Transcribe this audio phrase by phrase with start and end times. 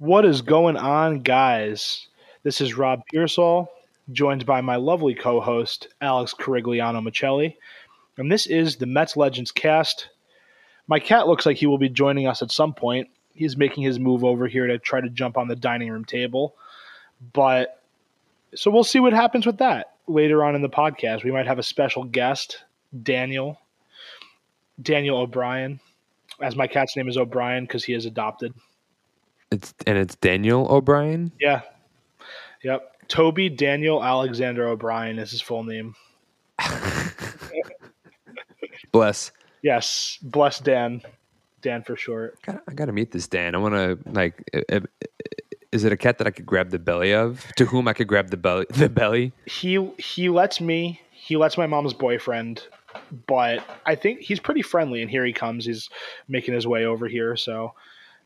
[0.00, 2.08] What is going on, guys?
[2.42, 3.70] This is Rob Pearsall,
[4.12, 7.54] joined by my lovely co host, Alex Carigliano Michelli.
[8.16, 10.08] And this is the Mets Legends cast.
[10.88, 13.10] My cat looks like he will be joining us at some point.
[13.34, 16.54] He's making his move over here to try to jump on the dining room table.
[17.34, 17.82] But
[18.54, 21.24] so we'll see what happens with that later on in the podcast.
[21.24, 22.64] We might have a special guest,
[23.02, 23.60] Daniel.
[24.80, 25.78] Daniel O'Brien,
[26.40, 28.54] as my cat's name is O'Brien because he is adopted.
[29.50, 31.32] It's and it's Daniel O'Brien.
[31.40, 31.62] Yeah.
[32.62, 33.08] Yep.
[33.08, 35.94] Toby Daniel Alexander O'Brien is his full name.
[38.92, 39.32] Bless.
[39.62, 40.18] Yes.
[40.22, 41.02] Bless Dan.
[41.62, 42.38] Dan for short.
[42.42, 43.54] I gotta, I gotta meet this Dan.
[43.54, 44.44] I want to like.
[45.72, 47.46] Is it a cat that I could grab the belly of?
[47.56, 48.66] To whom I could grab the belly?
[48.70, 49.32] The belly.
[49.46, 52.62] He he lets me he lets my mom's boyfriend,
[53.26, 55.64] but I think he's pretty friendly and here he comes.
[55.66, 55.90] He's
[56.28, 57.74] making his way over here, so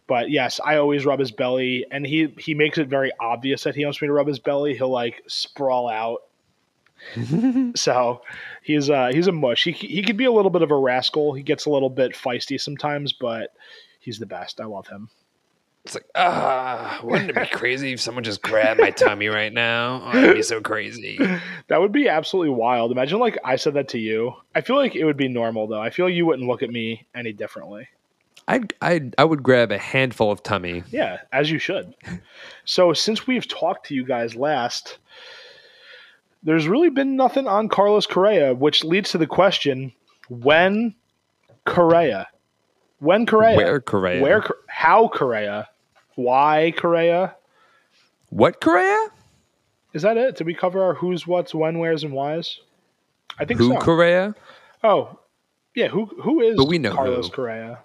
[0.07, 3.75] but yes, I always rub his belly and he he makes it very obvious that
[3.75, 4.75] he wants me to rub his belly.
[4.77, 6.21] He'll like sprawl out
[7.75, 8.23] so
[8.63, 9.65] he's uh he's a mush.
[9.65, 11.35] He he could be a little bit of a rascal.
[11.35, 13.51] He gets a little bit feisty sometimes, but
[14.01, 14.61] he's the best.
[14.61, 15.09] I love him.
[15.85, 20.03] It's like ah, wouldn't it be crazy if someone just grabbed my tummy right now?
[20.07, 21.19] Oh, that'd be so crazy.
[21.69, 22.93] That would be absolutely wild.
[22.93, 24.35] Imagine like I said that to you.
[24.55, 25.81] I feel like it would be normal though.
[25.81, 27.89] I feel like you wouldn't look at me any differently.
[28.49, 30.83] I I I would grab a handful of tummy.
[30.91, 31.95] Yeah, as you should.
[32.65, 34.99] So since we've talked to you guys last,
[36.43, 39.93] there's really been nothing on Carlos Correa, which leads to the question:
[40.29, 40.95] When
[41.65, 42.29] Correa?
[42.99, 43.57] When Correa?
[43.57, 44.23] Where Correa?
[44.23, 44.45] Where?
[44.67, 45.69] How Correa?
[46.15, 47.35] Why Correa?
[48.31, 49.09] What Correa?
[49.93, 50.37] Is that it?
[50.37, 52.59] Did we cover our who's, what's, when, where's, and whys?
[53.39, 53.79] I think Who so.
[53.79, 54.35] Correa?
[54.83, 55.19] oh,
[55.75, 55.89] yeah.
[55.89, 57.33] Who who is But we know Carlos who.
[57.33, 57.81] Correa?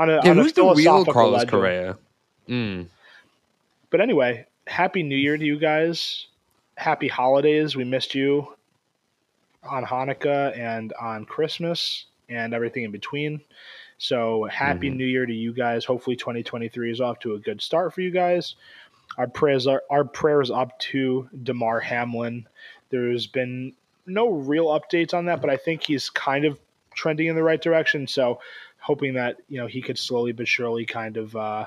[0.00, 1.50] On a, Yeah, on a who's the real Carlos legend.
[1.50, 1.98] Correa?
[2.48, 2.86] Mm.
[3.90, 6.26] But anyway, happy New Year to you guys.
[6.76, 7.76] Happy holidays.
[7.76, 8.54] We missed you
[9.62, 13.42] on Hanukkah and on Christmas and everything in between.
[13.98, 14.96] So happy Mhm.
[14.96, 15.84] New Year to you guys.
[15.84, 18.54] Hopefully 2023 is off to a good start for you guys.
[19.18, 22.46] Our prayers are our prayers up to Damar Hamlin.
[22.88, 23.74] There's been
[24.06, 26.58] no real updates on that, but I think he's kind of
[26.94, 28.06] trending in the right direction.
[28.06, 28.40] So
[28.80, 31.66] hoping that, you know, he could slowly but surely kind of uh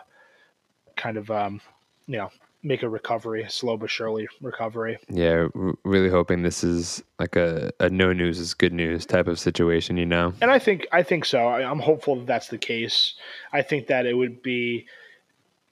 [0.96, 1.62] kind of um
[2.08, 2.30] you know
[2.64, 4.98] make a recovery, slow but surely recovery.
[5.10, 9.28] Yeah, r- really hoping this is like a, a no news is good news type
[9.28, 10.34] of situation, you know?
[10.42, 11.46] And I think I think so.
[11.46, 13.16] I, I'm hopeful that that's the case.
[13.52, 14.86] I think that it would be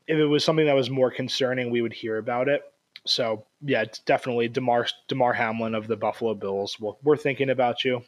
[0.08, 2.62] if it was something that was more concerning, we would hear about it.
[3.06, 6.78] So yeah, it's definitely Damar Damar Hamlin of the Buffalo Bills.
[6.80, 8.04] Well, we're thinking about you.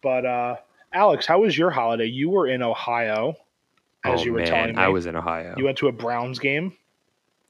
[0.00, 0.56] But uh,
[0.92, 2.06] Alex, how was your holiday?
[2.06, 3.34] You were in Ohio,
[4.04, 4.82] as oh, you were man, telling me.
[4.82, 5.54] I was in Ohio.
[5.56, 6.74] You went to a Browns game.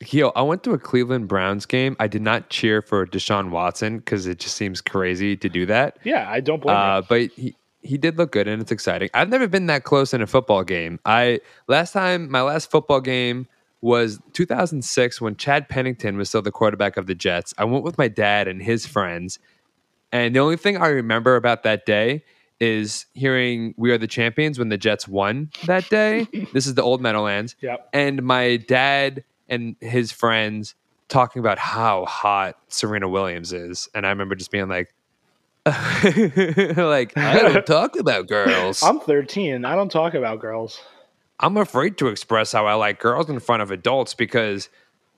[0.07, 1.97] Yo, I went to a Cleveland Browns game.
[1.99, 5.99] I did not cheer for Deshaun Watson because it just seems crazy to do that.
[6.05, 9.09] Yeah, I don't blame Uh, but he he did look good and it's exciting.
[9.15, 11.01] I've never been that close in a football game.
[11.05, 13.49] I last time my last football game
[13.81, 17.55] was 2006 when Chad Pennington was still the quarterback of the Jets.
[17.59, 19.39] I went with my dad and his friends,
[20.13, 22.25] and the only thing I remember about that day
[22.61, 26.27] is hearing "We Are the Champions" when the Jets won that day.
[26.53, 27.89] this is the old Meadowlands Yep.
[27.93, 30.75] and my dad and his friends
[31.09, 34.93] talking about how hot Serena Williams is, and I remember just being like,
[35.67, 38.83] like I don't talk about girls.
[38.83, 39.65] I'm, I'm 13.
[39.65, 40.81] I don't talk about girls.
[41.41, 44.69] I'm afraid to express how I like girls in front of adults because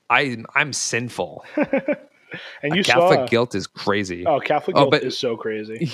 [0.09, 1.43] I I'm sinful.
[2.63, 4.25] And you Catholic saw guilt is crazy.
[4.25, 5.91] Oh, Catholic Oh, guilt but- is so crazy.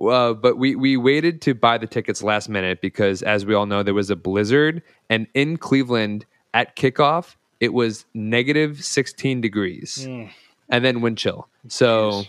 [0.00, 3.66] Uh, but we we waited to buy the tickets last minute because, as we all
[3.66, 10.04] know, there was a blizzard, and in Cleveland at kickoff it was negative 16 degrees,
[10.08, 10.30] Mm.
[10.68, 11.46] and then wind chill.
[11.68, 12.24] So,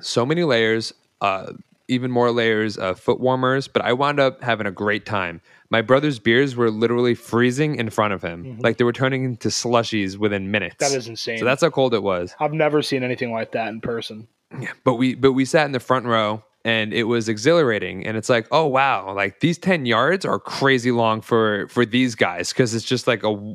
[0.00, 1.52] so many layers, uh,
[1.88, 3.68] even more layers of foot warmers.
[3.68, 5.42] But I wound up having a great time.
[5.68, 9.48] My brother's beers were literally freezing in front of him, like they were turning into
[9.48, 10.76] slushies within minutes.
[10.78, 11.38] That is insane.
[11.38, 12.34] So that's how cold it was.
[12.40, 14.26] I've never seen anything like that in person.
[14.58, 18.06] Yeah, but we but we sat in the front row and it was exhilarating.
[18.06, 22.14] And it's like oh wow like these 10 yards are crazy long for for these
[22.14, 23.54] guys because it's just like a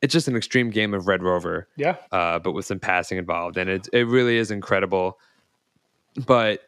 [0.00, 1.96] it's just an extreme game of red rover Yeah.
[2.12, 3.56] uh, but with some passing involved.
[3.56, 5.18] And it, it really is incredible.
[6.26, 6.62] But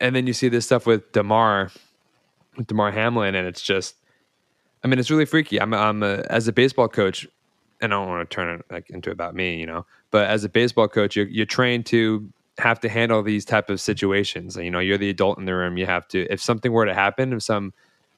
[0.00, 1.70] and then you see this stuff with Damar
[2.66, 3.94] Damar Hamlin and it's just
[4.82, 5.60] i mean it's really freaky.
[5.60, 7.26] I'm, I'm a, as a baseball coach
[7.80, 10.42] and i don't want to turn it like into about me you know but as
[10.44, 14.70] a baseball coach you're, you're trained to have to handle these type of situations you
[14.70, 17.32] know you're the adult in the room you have to if something were to happen
[17.32, 17.72] if some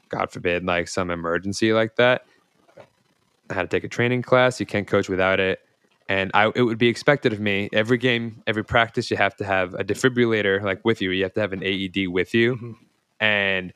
[0.09, 2.25] god forbid like some emergency like that
[3.51, 4.61] I had to take a training class.
[4.61, 5.61] You can't coach without it.
[6.09, 9.45] And I, it would be expected of me every game, every practice, you have to
[9.45, 11.11] have a defibrillator like with you.
[11.11, 12.57] You have to have an AED with you.
[12.57, 12.73] Mm-hmm.
[13.21, 13.73] And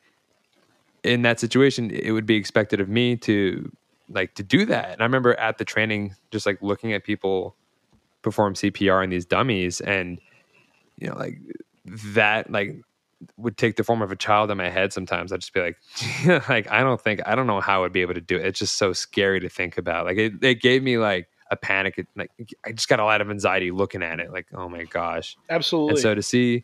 [1.03, 3.71] in that situation, it would be expected of me to
[4.09, 4.91] like to do that.
[4.91, 7.55] And I remember at the training, just like looking at people
[8.21, 10.19] perform CPR in these dummies, and
[10.97, 11.39] you know, like
[11.85, 12.81] that, like
[13.37, 15.31] would take the form of a child in my head sometimes.
[15.31, 15.77] I'd just be like
[16.49, 18.45] like i don't think i don't know how i'd be able to do it.
[18.45, 20.05] It's just so scary to think about.
[20.05, 22.31] Like it, it gave me like a panic it, like
[22.65, 25.37] i just got a lot of anxiety looking at it like oh my gosh.
[25.49, 26.63] Absolutely and so to see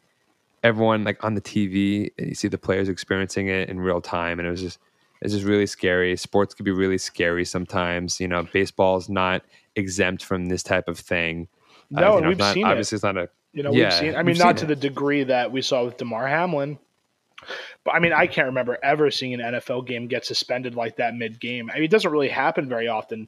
[0.63, 4.39] everyone like on the tv and you see the players experiencing it in real time
[4.39, 4.79] and it was just
[5.23, 6.17] it's just really scary.
[6.17, 9.43] Sports could be really scary sometimes you know baseball's not
[9.75, 11.47] exempt from this type of thing.
[11.95, 12.97] Uh, no uh, you know, we've not, seen obviously it.
[12.97, 14.15] it's not a you know, yeah, we've seen.
[14.15, 14.69] I mean, not to it.
[14.69, 16.79] the degree that we saw with Damar Hamlin,
[17.83, 21.15] but I mean, I can't remember ever seeing an NFL game get suspended like that
[21.15, 21.69] mid game.
[21.69, 23.27] I mean, it doesn't really happen very often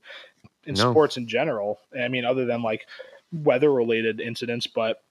[0.66, 0.92] in no.
[0.92, 1.80] sports in general.
[2.00, 2.88] I mean, other than like
[3.32, 5.02] weather related incidents, but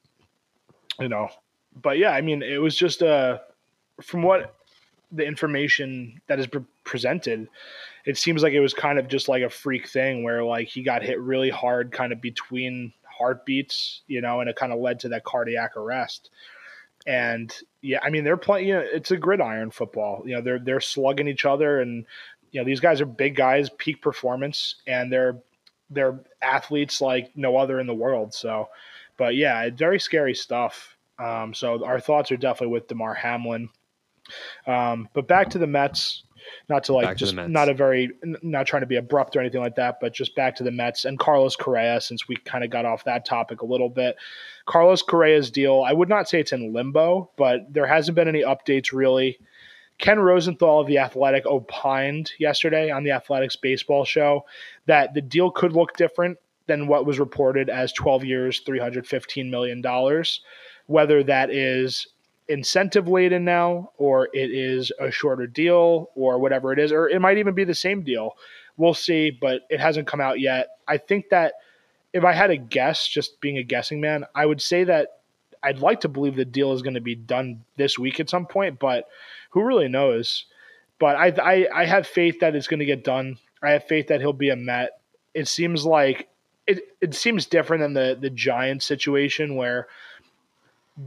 [0.98, 1.28] you know,
[1.80, 3.38] but yeah, I mean, it was just uh,
[4.00, 4.54] from what
[5.10, 7.48] the information that is pre- presented,
[8.04, 10.82] it seems like it was kind of just like a freak thing where like he
[10.82, 12.92] got hit really hard, kind of between
[13.22, 16.30] heartbeats, you know, and it kind of led to that cardiac arrest.
[17.06, 18.68] And yeah, I mean, they're playing.
[18.68, 20.22] You know, it's a gridiron football.
[20.26, 22.04] You know, they're they're slugging each other, and
[22.50, 25.38] you know, these guys are big guys, peak performance, and they're
[25.90, 28.34] they're athletes like no other in the world.
[28.34, 28.68] So,
[29.16, 30.96] but yeah, very scary stuff.
[31.18, 33.68] Um, so our thoughts are definitely with Damar Hamlin.
[34.66, 36.24] Um, but back to the Mets
[36.68, 38.10] not to like back just to not a very
[38.42, 41.04] not trying to be abrupt or anything like that, but just back to the Mets
[41.04, 44.16] and Carlos Correa since we kind of got off that topic a little bit.
[44.66, 48.42] Carlos Correa's deal, I would not say it's in limbo, but there hasn't been any
[48.42, 49.38] updates really.
[49.98, 54.44] Ken Rosenthal of The Athletic opined yesterday on the Athletic's baseball show
[54.86, 59.82] that the deal could look different than what was reported as 12 years, $315 million.
[60.86, 62.08] Whether that is
[62.52, 67.20] incentive laden now, or it is a shorter deal, or whatever it is, or it
[67.20, 68.36] might even be the same deal.
[68.76, 70.68] We'll see, but it hasn't come out yet.
[70.86, 71.54] I think that
[72.12, 75.20] if I had a guess, just being a guessing man, I would say that
[75.62, 78.46] I'd like to believe the deal is going to be done this week at some
[78.46, 79.08] point, but
[79.50, 80.46] who really knows?
[80.98, 83.38] But I, I, I have faith that it's going to get done.
[83.62, 85.00] I have faith that he'll be a Met.
[85.34, 86.28] It seems like
[86.66, 89.88] it, it seems different than the the Giants situation where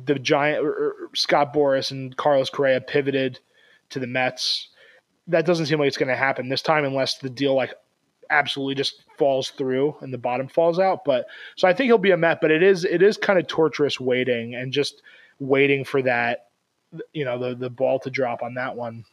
[0.06, 0.66] the giant
[1.14, 3.40] Scott Boras and Carlos Correa pivoted
[3.90, 4.70] to the Mets.
[5.28, 7.74] That doesn't seem like it's going to happen this time unless the deal like
[8.30, 11.06] absolutely just falls through and the bottom falls out.
[11.06, 13.48] But so I think he'll be a Met, but it is it is kind of
[13.48, 15.02] torturous waiting and just
[15.40, 16.48] waiting for that
[17.14, 19.06] you know the the ball to drop on that one.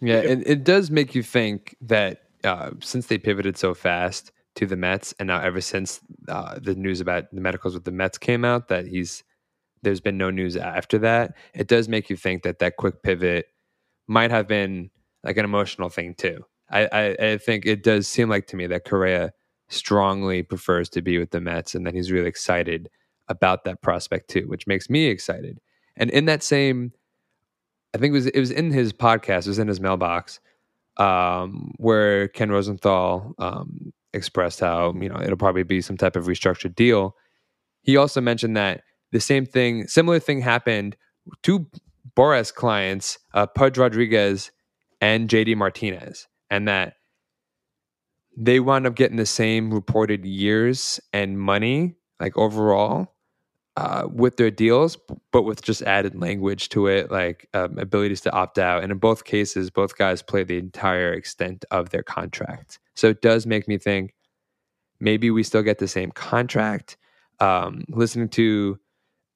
[0.00, 4.66] Yeah, and it does make you think that uh, since they pivoted so fast to
[4.66, 8.16] the Mets, and now ever since uh, the news about the medicals with the Mets
[8.16, 9.22] came out, that he's
[9.82, 13.46] there's been no news after that, it does make you think that that quick pivot
[14.06, 14.90] might have been
[15.24, 16.44] like an emotional thing too.
[16.70, 19.32] I, I, I think it does seem like to me that Correa
[19.68, 22.90] strongly prefers to be with the Mets and that he's really excited
[23.28, 25.60] about that prospect too, which makes me excited.
[25.96, 26.92] And in that same,
[27.94, 30.40] I think it was it was in his podcast, it was in his mailbox,
[30.96, 36.26] um, where Ken Rosenthal um, expressed how you know it'll probably be some type of
[36.26, 37.16] restructured deal.
[37.82, 40.96] He also mentioned that the same thing, similar thing happened
[41.42, 41.66] to
[42.16, 44.50] Boras clients, uh, Pudge Rodriguez
[45.00, 46.94] and JD Martinez, and that
[48.36, 53.14] they wound up getting the same reported years and money, like overall,
[53.76, 54.98] uh, with their deals,
[55.32, 58.82] but with just added language to it, like um, abilities to opt out.
[58.82, 62.78] And in both cases, both guys play the entire extent of their contract.
[62.94, 64.14] So it does make me think
[65.00, 66.96] maybe we still get the same contract.
[67.40, 68.78] Um, listening to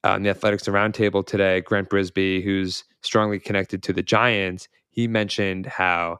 [0.05, 5.65] on the Athletic's Roundtable today, Grant Brisbee, who's strongly connected to the Giants, he mentioned
[5.65, 6.19] how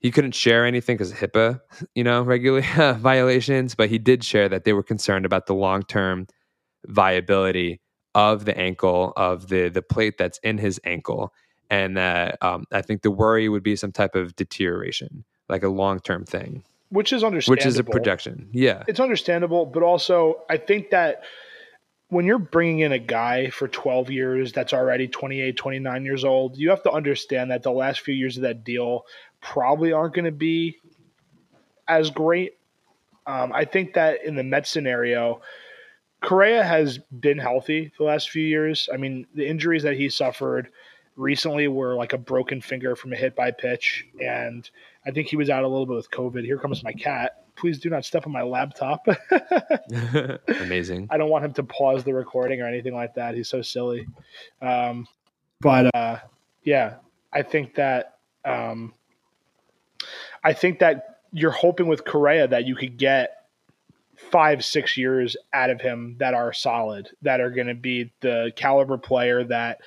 [0.00, 1.60] he couldn't share anything because of HIPAA,
[1.94, 2.60] you know, regular
[2.98, 6.26] violations, but he did share that they were concerned about the long term
[6.86, 7.80] viability
[8.14, 11.32] of the ankle of the the plate that's in his ankle,
[11.70, 15.68] and that um, I think the worry would be some type of deterioration, like a
[15.68, 17.62] long term thing, which is understandable.
[17.62, 18.48] Which is a projection.
[18.52, 21.22] Yeah, it's understandable, but also I think that
[22.14, 26.56] when you're bringing in a guy for 12 years that's already 28, 29 years old,
[26.56, 29.04] you have to understand that the last few years of that deal
[29.40, 30.78] probably aren't going to be
[31.88, 32.52] as great.
[33.26, 35.40] Um, I think that in the Met scenario,
[36.20, 38.88] Correa has been healthy the last few years.
[38.94, 40.68] I mean, the injuries that he suffered
[41.16, 44.70] recently were like a broken finger from a hit by pitch, and
[45.04, 46.44] I think he was out a little bit with COVID.
[46.44, 47.43] Here comes my cat.
[47.56, 49.06] Please do not step on my laptop.
[50.48, 51.08] Amazing.
[51.10, 53.34] I don't want him to pause the recording or anything like that.
[53.34, 54.06] He's so silly.
[54.60, 55.06] Um,
[55.60, 56.18] but uh,
[56.64, 56.96] yeah,
[57.32, 58.94] I think that um,
[60.42, 63.44] I think that you're hoping with Correa that you could get
[64.16, 68.52] five, six years out of him that are solid, that are going to be the
[68.56, 69.80] caliber player that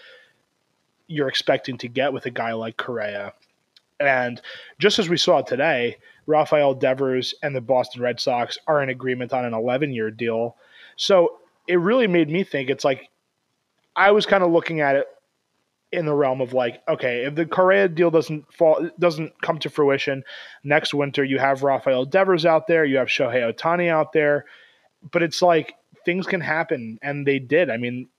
[1.07, 3.33] you're expecting to get with a guy like Correa.
[3.99, 4.41] And
[4.79, 5.97] just as we saw today,
[6.27, 10.55] Rafael Devers and the Boston Red Sox are in agreement on an 11 year deal.
[10.97, 13.09] So it really made me think it's like
[13.95, 15.07] I was kind of looking at it
[15.91, 19.69] in the realm of like, okay, if the Correa deal doesn't fall, doesn't come to
[19.69, 20.23] fruition
[20.63, 24.45] next winter, you have Rafael Devers out there, you have Shohei Ohtani out there,
[25.11, 27.69] but it's like things can happen, and they did.
[27.69, 28.09] I mean,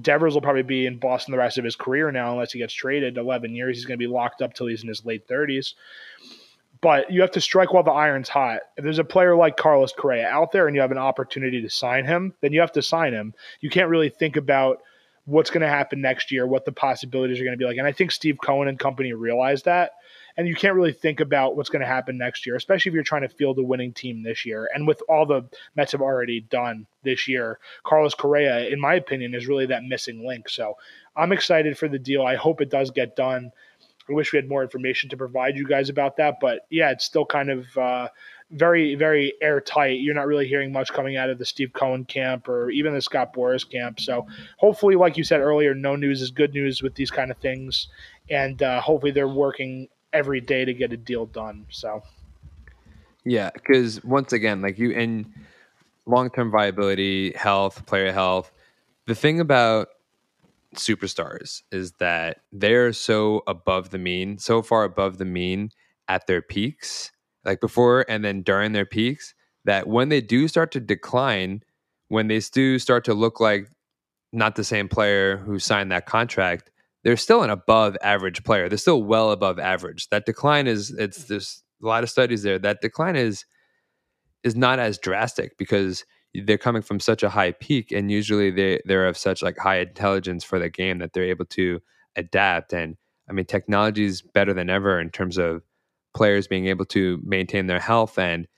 [0.00, 2.74] Devers will probably be in Boston the rest of his career now, unless he gets
[2.74, 3.18] traded.
[3.18, 5.74] Eleven years, he's going to be locked up till he's in his late thirties.
[6.80, 8.60] But you have to strike while the iron's hot.
[8.76, 11.70] If there's a player like Carlos Correa out there, and you have an opportunity to
[11.70, 13.34] sign him, then you have to sign him.
[13.60, 14.82] You can't really think about
[15.24, 17.78] what's going to happen next year, what the possibilities are going to be like.
[17.78, 19.92] And I think Steve Cohen and company realize that.
[20.38, 23.02] And you can't really think about what's going to happen next year, especially if you're
[23.02, 24.68] trying to field a winning team this year.
[24.74, 29.34] And with all the Mets have already done this year, Carlos Correa, in my opinion,
[29.34, 30.48] is really that missing link.
[30.48, 30.74] So
[31.16, 32.22] I'm excited for the deal.
[32.22, 33.50] I hope it does get done.
[34.08, 36.36] I wish we had more information to provide you guys about that.
[36.40, 38.08] But yeah, it's still kind of uh,
[38.50, 40.00] very, very airtight.
[40.00, 43.02] You're not really hearing much coming out of the Steve Cohen camp or even the
[43.02, 44.00] Scott Boras camp.
[44.00, 44.26] So
[44.58, 47.88] hopefully, like you said earlier, no news is good news with these kind of things,
[48.30, 51.66] and uh, hopefully they're working every day to get a deal done.
[51.70, 52.02] So
[53.24, 55.32] yeah, because once again, like you in
[56.06, 58.52] long term viability, health, player health,
[59.06, 59.88] the thing about
[60.76, 65.70] superstars is that they're so above the mean, so far above the mean
[66.08, 67.10] at their peaks
[67.44, 71.62] like before and then during their peaks that when they do start to decline
[72.08, 73.68] when they do start to look like
[74.32, 76.70] not the same player who signed that contract
[77.06, 78.68] they're still an above average player.
[78.68, 80.08] They're still well above average.
[80.08, 83.44] That decline is it's there's a lot of studies there that decline is
[84.42, 86.04] is not as drastic because
[86.44, 89.78] they're coming from such a high peak and usually they they're of such like high
[89.78, 91.80] intelligence for the game that they're able to
[92.16, 92.96] adapt and
[93.28, 95.62] i mean technology is better than ever in terms of
[96.14, 98.48] players being able to maintain their health and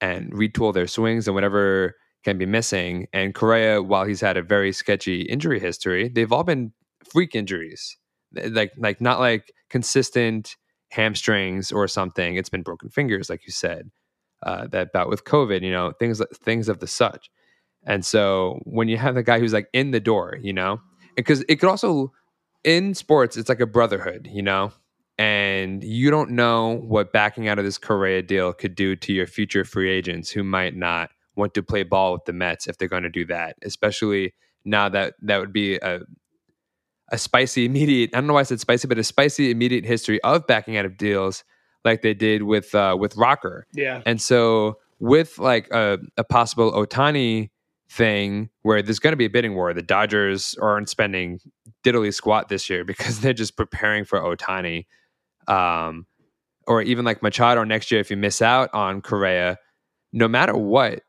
[0.00, 1.94] and retool their swings and whatever
[2.24, 3.06] can be missing.
[3.12, 6.72] And Correa, while he's had a very sketchy injury history, they've all been
[7.04, 7.96] freak injuries.
[8.32, 10.56] Like like not like consistent
[10.90, 12.36] hamstrings or something.
[12.36, 13.90] It's been broken fingers, like you said.
[14.42, 17.30] Uh, that bout with COVID, you know, things things of the such.
[17.84, 20.80] And so when you have the guy who's like in the door, you know,
[21.16, 22.12] because it could also
[22.64, 24.72] in sports, it's like a brotherhood, you know
[25.18, 29.26] and you don't know what backing out of this Correa deal could do to your
[29.26, 32.88] future free agents who might not want to play ball with the Mets if they're
[32.88, 36.00] going to do that, especially now that that would be a
[37.10, 38.10] a spicy immediate.
[38.12, 40.84] I don't know why I said spicy, but a spicy immediate history of backing out
[40.84, 41.42] of deals
[41.84, 43.66] like they did with uh, with Rocker.
[43.72, 47.50] Yeah, and so with like a, a possible Ohtani
[47.90, 49.72] thing where there's going to be a bidding war.
[49.72, 51.40] The Dodgers aren't spending
[51.84, 54.86] diddly squat this year because they're just preparing for Ohtani.
[55.46, 56.06] um,
[56.66, 59.58] or even like Machado next year, if you miss out on Correa,
[60.12, 61.00] no matter what,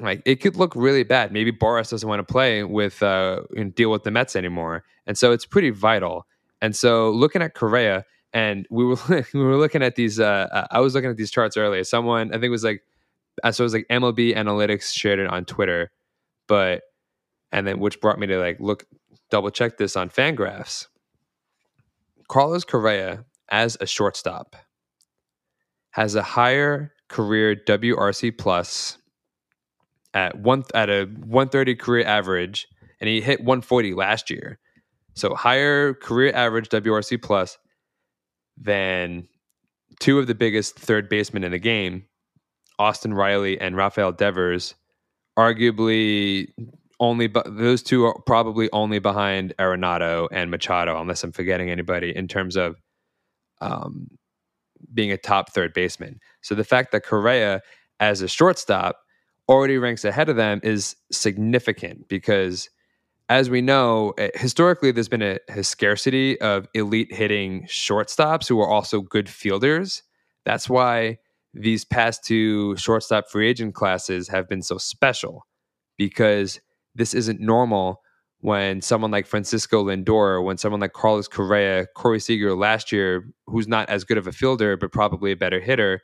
[0.00, 1.30] like it could look really bad.
[1.32, 5.16] Maybe Boras doesn't want to play with uh, and deal with the Mets anymore, and
[5.16, 6.26] so it's pretty vital.
[6.60, 8.96] And so looking at Correa, and we were
[9.32, 10.20] we were looking at these.
[10.20, 11.84] Uh, uh, I was looking at these charts earlier.
[11.84, 12.82] Someone I think it was like,
[13.42, 15.92] uh, so it was like MLB Analytics shared it on Twitter,
[16.48, 16.82] but
[17.52, 18.84] and then which brought me to like look
[19.30, 20.88] double check this on Fangraphs.
[22.28, 24.56] Carlos Correa as a shortstop
[25.92, 28.98] has a higher career WRC plus
[30.12, 32.66] at one at a 130 career average,
[33.00, 34.58] and he hit 140 last year.
[35.14, 37.58] So higher career average WRC plus
[38.56, 39.28] than
[40.00, 42.04] two of the biggest third basemen in the game,
[42.78, 44.74] Austin Riley and Rafael Devers,
[45.38, 46.48] arguably
[47.00, 52.14] only but those two are probably only behind Arenado and Machado, unless I'm forgetting anybody
[52.14, 52.80] in terms of
[53.60, 54.08] um,
[54.92, 56.20] being a top third baseman.
[56.42, 57.62] So the fact that Correa,
[58.00, 58.98] as a shortstop,
[59.48, 62.68] already ranks ahead of them is significant because,
[63.28, 68.60] as we know, eh, historically there's been a, a scarcity of elite hitting shortstops who
[68.60, 70.02] are also good fielders.
[70.44, 71.18] That's why
[71.54, 75.46] these past two shortstop free agent classes have been so special
[75.96, 76.60] because
[76.94, 78.00] this isn't normal
[78.40, 83.66] when someone like Francisco Lindor, when someone like Carlos Correa, Corey Seager last year, who's
[83.66, 86.02] not as good of a fielder but probably a better hitter,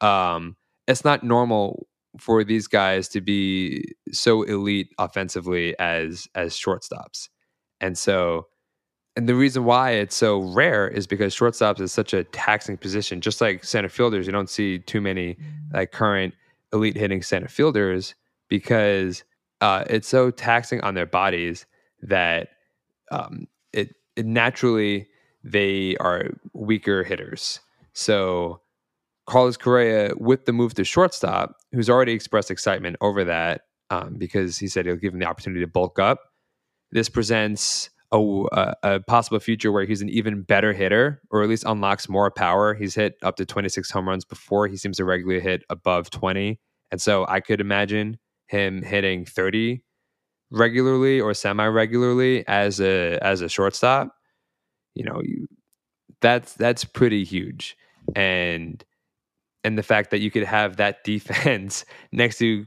[0.00, 0.56] um,
[0.88, 1.86] it's not normal
[2.18, 7.28] for these guys to be so elite offensively as as shortstops.
[7.80, 8.46] And so
[9.16, 13.20] and the reason why it's so rare is because shortstops is such a taxing position.
[13.20, 15.36] Just like center fielders, you don't see too many
[15.72, 16.34] like current
[16.72, 18.14] elite hitting center fielders
[18.48, 19.24] because
[19.60, 21.66] uh, it's so taxing on their bodies
[22.02, 22.50] that
[23.10, 25.08] um, it, it naturally
[25.42, 27.58] they are weaker hitters.
[27.92, 28.60] So
[29.28, 34.56] Carlos Correa, with the move to shortstop, who's already expressed excitement over that um, because
[34.56, 36.20] he said he'll give him the opportunity to bulk up.
[36.92, 41.64] This presents a, a, possible future where he's an even better hitter, or at least
[41.66, 42.72] unlocks more power.
[42.72, 44.66] He's hit up to 26 home runs before.
[44.66, 46.58] He seems to regularly hit above 20,
[46.90, 49.82] and so I could imagine him hitting 30
[50.50, 54.14] regularly or semi-regularly as a as a shortstop.
[54.94, 55.48] You know, you,
[56.22, 57.76] that's that's pretty huge,
[58.16, 58.82] and
[59.64, 62.66] and the fact that you could have that defense next to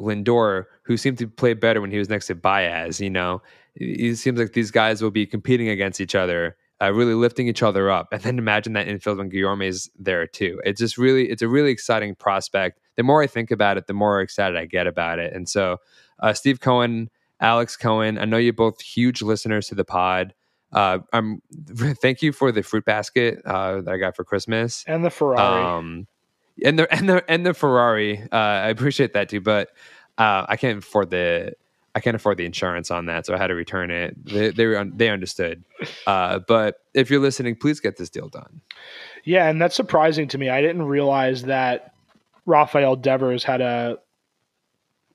[0.00, 3.42] Lindor, who seemed to play better when he was next to Baez, you know,
[3.74, 7.62] it seems like these guys will be competing against each other, uh, really lifting each
[7.62, 8.08] other up.
[8.12, 10.60] And then imagine that infield when Guillorme is there too.
[10.64, 12.80] It's just really, it's a really exciting prospect.
[12.96, 15.32] The more I think about it, the more excited I get about it.
[15.32, 15.78] And so,
[16.20, 17.08] uh, Steve Cohen,
[17.40, 20.34] Alex Cohen, I know you're both huge listeners to the pod.
[20.72, 21.42] Uh, I'm
[22.00, 25.64] thank you for the fruit basket uh, that I got for Christmas and the Ferrari.
[25.64, 26.06] Um,
[26.64, 28.22] and the and the and the Ferrari.
[28.32, 29.70] Uh, I appreciate that too, but
[30.18, 31.54] uh, I can't afford the
[31.94, 34.16] I can't afford the insurance on that, so I had to return it.
[34.24, 35.64] They they, they understood.
[36.06, 38.60] Uh, but if you're listening, please get this deal done.
[39.24, 40.48] Yeah, and that's surprising to me.
[40.48, 41.94] I didn't realize that
[42.46, 43.98] Rafael Devers had a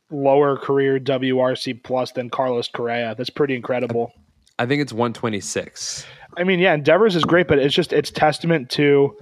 [0.10, 3.16] lower career WRC plus than Carlos Correa.
[3.18, 4.14] That's pretty incredible.
[4.60, 6.06] I think it's 126.
[6.38, 9.16] I mean, yeah, and Devers is great, but it's just it's testament to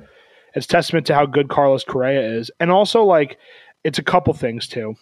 [0.55, 3.38] it's testament to how good Carlos Correa is, and also like
[3.83, 4.95] it's a couple things too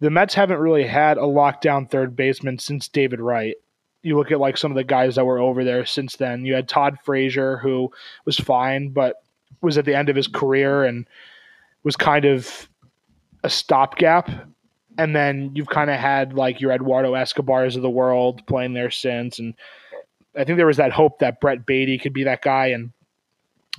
[0.00, 3.56] the Mets haven't really had a lockdown third baseman since David Wright.
[4.02, 6.44] You look at like some of the guys that were over there since then.
[6.44, 7.90] You had Todd Frazier, who
[8.24, 9.16] was fine, but
[9.60, 11.06] was at the end of his career and
[11.82, 12.68] was kind of
[13.42, 14.30] a stopgap.
[14.98, 18.90] And then you've kind of had like your Eduardo Escobars of the world playing there
[18.90, 19.38] since.
[19.40, 19.54] And
[20.36, 22.66] I think there was that hope that Brett Baty could be that guy.
[22.68, 22.92] And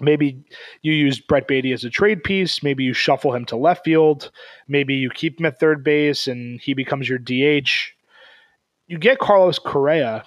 [0.01, 0.43] maybe
[0.81, 2.63] you use Brett Baty as a trade piece.
[2.63, 4.31] Maybe you shuffle him to left field.
[4.67, 7.69] Maybe you keep him at third base and he becomes your DH.
[8.87, 10.25] You get Carlos Correa,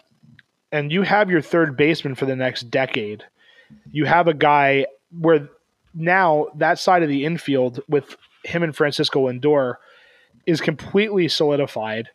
[0.71, 3.25] and you have your third baseman for the next decade.
[3.91, 5.49] You have a guy where
[5.95, 9.77] now that side of the infield with him and Francisco Lindor
[10.47, 12.09] is completely solidified.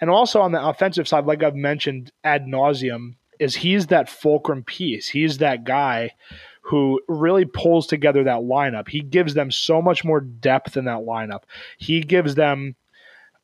[0.00, 4.64] And also on the offensive side, like I've mentioned ad nauseum, is he's that fulcrum
[4.64, 5.08] piece.
[5.08, 6.12] He's that guy
[6.60, 8.88] who really pulls together that lineup.
[8.88, 11.42] He gives them so much more depth in that lineup.
[11.78, 12.76] He gives them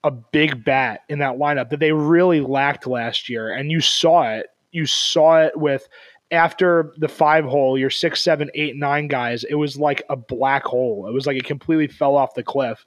[0.05, 3.53] a big bat in that lineup that they really lacked last year.
[3.53, 4.47] And you saw it.
[4.71, 5.89] You saw it with
[6.31, 10.65] after the five hole, your six, seven, eight, nine guys, it was like a black
[10.65, 11.07] hole.
[11.09, 12.85] It was like it completely fell off the cliff.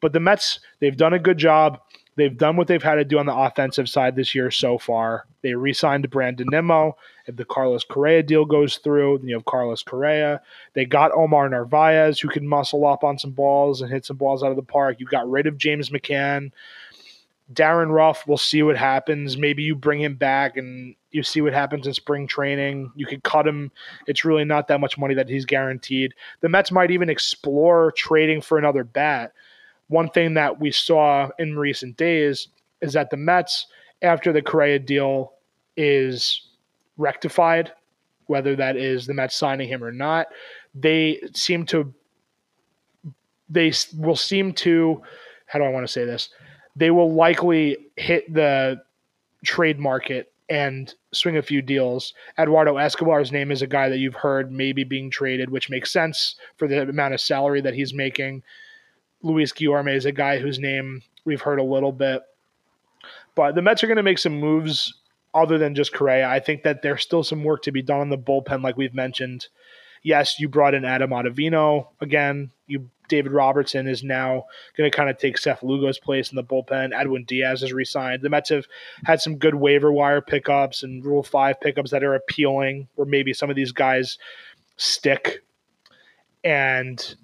[0.00, 1.80] But the Mets, they've done a good job.
[2.16, 5.26] They've done what they've had to do on the offensive side this year so far.
[5.42, 6.96] They re signed Brandon Nimmo.
[7.26, 10.40] If the Carlos Correa deal goes through, then you have Carlos Correa.
[10.72, 14.42] They got Omar Narvaez, who can muscle up on some balls and hit some balls
[14.42, 14.98] out of the park.
[14.98, 16.52] You got rid of James McCann.
[17.52, 19.36] Darin Ruf, we'll see what happens.
[19.36, 22.90] Maybe you bring him back and you see what happens in spring training.
[22.96, 23.70] You could cut him.
[24.06, 26.14] It's really not that much money that he's guaranteed.
[26.40, 29.32] The Mets might even explore trading for another bat
[29.88, 32.48] one thing that we saw in recent days
[32.80, 33.66] is that the Mets,
[34.02, 35.32] after the Correa deal
[35.76, 36.48] is
[36.96, 37.72] rectified,
[38.26, 40.26] whether that is the Mets signing him or not,
[40.74, 41.94] they seem to
[43.48, 45.00] they will seem to
[45.46, 46.30] how do I want to say this?
[46.74, 48.82] They will likely hit the
[49.44, 52.12] trade market and swing a few deals.
[52.38, 56.36] Eduardo Escobar's name is a guy that you've heard maybe being traded, which makes sense
[56.56, 58.42] for the amount of salary that he's making.
[59.26, 62.22] Luis Guillorme is a guy whose name we've heard a little bit.
[63.34, 64.94] But the Mets are going to make some moves
[65.34, 66.28] other than just Correa.
[66.28, 68.94] I think that there's still some work to be done on the bullpen, like we've
[68.94, 69.48] mentioned.
[70.02, 72.52] Yes, you brought in Adam Ottavino again.
[72.66, 76.42] You David Robertson is now going to kind of take Seth Lugo's place in the
[76.42, 76.92] bullpen.
[76.92, 78.22] Edwin Diaz is resigned.
[78.22, 78.66] The Mets have
[79.04, 83.32] had some good waiver wire pickups and Rule Five pickups that are appealing, where maybe
[83.32, 84.18] some of these guys
[84.76, 85.44] stick.
[86.42, 87.14] And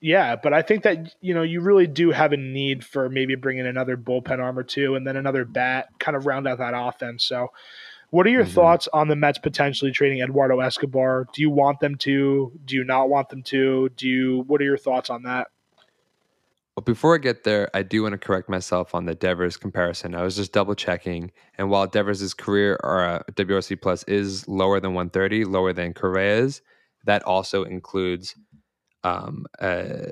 [0.00, 3.34] Yeah, but I think that you know you really do have a need for maybe
[3.34, 6.72] bringing another bullpen arm or two, and then another bat, kind of round out that
[6.74, 7.24] offense.
[7.24, 7.48] So,
[8.08, 8.52] what are your mm-hmm.
[8.52, 11.26] thoughts on the Mets potentially trading Eduardo Escobar?
[11.34, 12.52] Do you want them to?
[12.64, 13.90] Do you not want them to?
[13.90, 14.44] Do you?
[14.46, 15.48] What are your thoughts on that?
[16.76, 20.14] Well, before I get there, I do want to correct myself on the Devers comparison.
[20.14, 24.80] I was just double checking, and while Devers' career or uh, WRC plus is lower
[24.80, 26.62] than 130, lower than Correa's,
[27.04, 28.34] that also includes
[29.04, 30.10] um, a,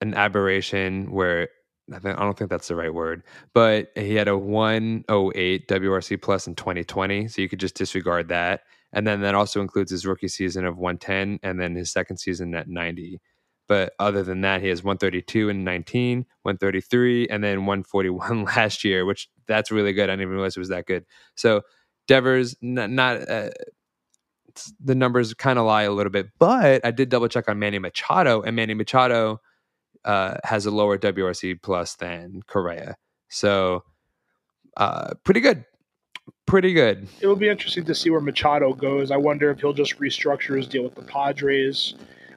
[0.00, 1.48] an aberration where
[1.92, 3.22] I, think, I don't think that's the right word,
[3.54, 8.62] but he had a 108 WRC plus in 2020, so you could just disregard that.
[8.92, 12.54] And then that also includes his rookie season of 110 and then his second season
[12.54, 13.20] at 90.
[13.68, 19.04] But other than that, he has 132 and 19, 133, and then 141 last year,
[19.04, 20.04] which that's really good.
[20.04, 21.04] I didn't even realize it was that good.
[21.34, 21.62] So
[22.06, 23.50] Devers, not, not uh,
[24.80, 27.78] the numbers kind of lie a little bit, but I did double check on Manny
[27.78, 29.40] Machado, and Manny Machado
[30.04, 32.96] uh, has a lower WRC plus than Correa.
[33.28, 33.84] So
[34.76, 35.64] uh, pretty good.
[36.46, 37.08] Pretty good.
[37.20, 39.10] It will be interesting to see where Machado goes.
[39.10, 41.94] I wonder if he'll just restructure his deal with the Padres.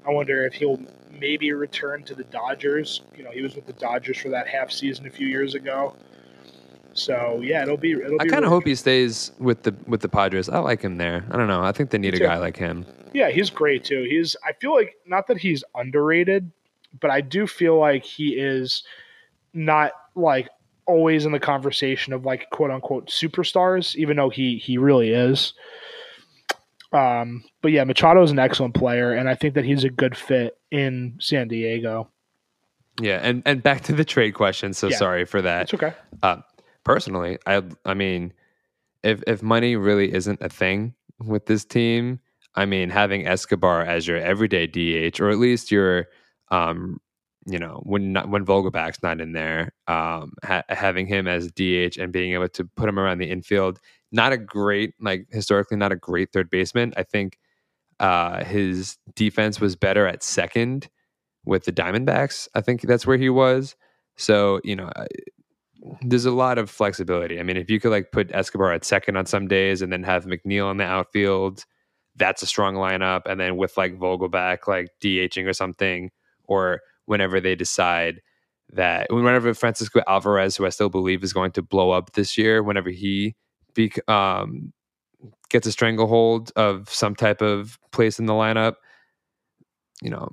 [0.08, 0.80] I wonder if he'll
[1.12, 3.02] maybe return to the Dodgers.
[3.16, 5.96] You know, he was with the Dodgers for that half season a few years ago.
[6.94, 7.92] So yeah, it'll be.
[7.92, 10.50] It'll I kind of hope he stays with the with the Padres.
[10.50, 11.26] I like him there.
[11.32, 11.62] I don't know.
[11.64, 12.86] I think they need a guy like him.
[13.14, 14.06] Yeah, he's great too.
[14.10, 14.36] He's.
[14.44, 16.52] I feel like not that he's underrated,
[17.00, 18.84] but I do feel like he is
[19.54, 20.50] not like
[20.86, 25.54] always in the conversation of like quote unquote superstars, even though he he really is.
[26.92, 30.18] Um, but yeah, Machado is an excellent player, and I think that he's a good
[30.18, 32.10] fit in San Diego.
[33.00, 34.74] Yeah, and and back to the trade question.
[34.74, 34.98] So yeah.
[34.98, 35.64] sorry for that.
[35.64, 35.94] It's okay.
[36.22, 36.38] Uh,
[36.90, 38.34] personally, I I mean,
[39.04, 42.20] if if money really isn't a thing with this team,
[42.56, 46.08] I mean, having Escobar as your everyday DH, or at least your,
[46.50, 47.00] um,
[47.46, 51.98] you know, when not, when Vogelbach's not in there, um, ha- having him as DH
[52.00, 53.80] and being able to put him around the infield,
[54.12, 56.92] not a great like historically not a great third baseman.
[56.98, 57.38] I think
[58.00, 60.90] uh, his defense was better at second
[61.46, 62.48] with the Diamondbacks.
[62.56, 63.76] I think that's where he was.
[64.18, 64.90] So you know,
[66.02, 67.40] there's a lot of flexibility.
[67.40, 70.04] I mean, if you could like put Escobar at second on some days and then
[70.04, 71.66] have McNeil in the outfield,
[72.16, 73.22] that's a strong lineup.
[73.26, 76.12] And then with like Vogelbach like DHing or something,
[76.46, 78.22] or whenever they decide
[78.72, 82.62] that whenever Francisco Alvarez, who I still believe is going to blow up this year,
[82.62, 83.36] whenever he
[83.74, 84.74] be, um,
[85.50, 88.76] gets a stranglehold of some type of place in the lineup,
[90.02, 90.30] you know,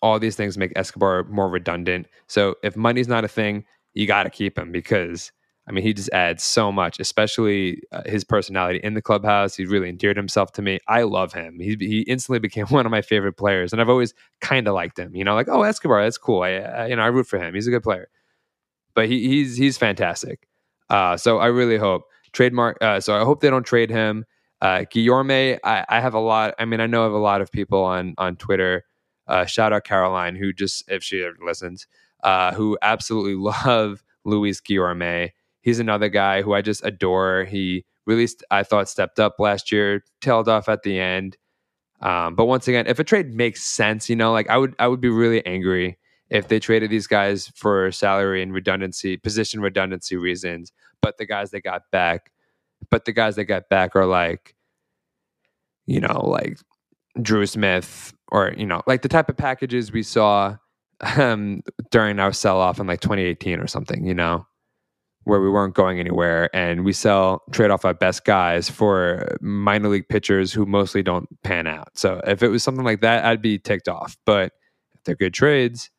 [0.00, 2.06] all these things make Escobar more redundant.
[2.26, 5.32] So if money's not a thing, you got to keep him because
[5.68, 9.54] I mean, he just adds so much, especially uh, his personality in the clubhouse.
[9.54, 10.80] He really endeared himself to me.
[10.88, 11.60] I love him.
[11.60, 14.98] He, he instantly became one of my favorite players, and I've always kind of liked
[14.98, 15.14] him.
[15.14, 16.42] You know, like oh Escobar, that's cool.
[16.42, 17.54] I, I, you know I root for him.
[17.54, 18.08] He's a good player,
[18.94, 20.48] but he, he's he's fantastic.
[20.90, 22.78] Uh, so I really hope trademark.
[22.80, 24.24] Uh, so I hope they don't trade him.
[24.60, 26.54] Uh, Guillorme, I, I have a lot.
[26.58, 28.84] I mean, I know I have a lot of people on on Twitter.
[29.28, 31.86] Uh, shout out Caroline, who just if she ever listens,
[32.22, 33.34] uh, who absolutely
[33.66, 35.30] love Luis Guillorme.
[35.60, 37.44] He's another guy who I just adore.
[37.44, 41.36] He really, I thought, stepped up last year, tailed off at the end.
[42.00, 44.88] Um, but once again, if a trade makes sense, you know, like I would, I
[44.88, 45.98] would be really angry
[46.30, 50.72] if they traded these guys for salary and redundancy, position redundancy reasons.
[51.00, 52.32] But the guys they got back,
[52.90, 54.56] but the guys they got back are like,
[55.86, 56.58] you know, like
[57.20, 60.56] Drew Smith or you know, like the type of packages we saw
[61.16, 64.46] um, during our sell off in like 2018 or something, you know,
[65.24, 69.88] where we weren't going anywhere and we sell trade off our best guys for minor
[69.88, 71.96] league pitchers who mostly don't pan out.
[71.96, 74.16] So if it was something like that, I'd be ticked off.
[74.24, 74.52] But
[74.94, 75.90] if they're good trades,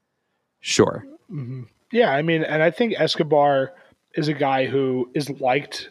[0.59, 1.05] sure.
[1.31, 1.63] Mm-hmm.
[1.91, 3.73] Yeah, I mean, and I think Escobar
[4.15, 5.89] is a guy who is liked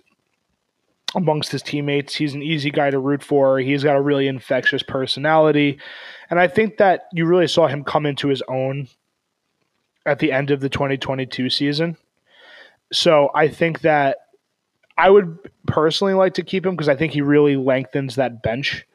[1.14, 2.14] amongst his teammates.
[2.14, 3.58] He's an easy guy to root for.
[3.58, 5.78] He's got a really infectious personality.
[6.30, 8.88] And I think that you really saw him come into his own
[10.06, 11.96] at the end of the 2022 season.
[12.92, 14.18] So I think that
[14.98, 18.86] I would personally like to keep him because I think he really lengthens that bench.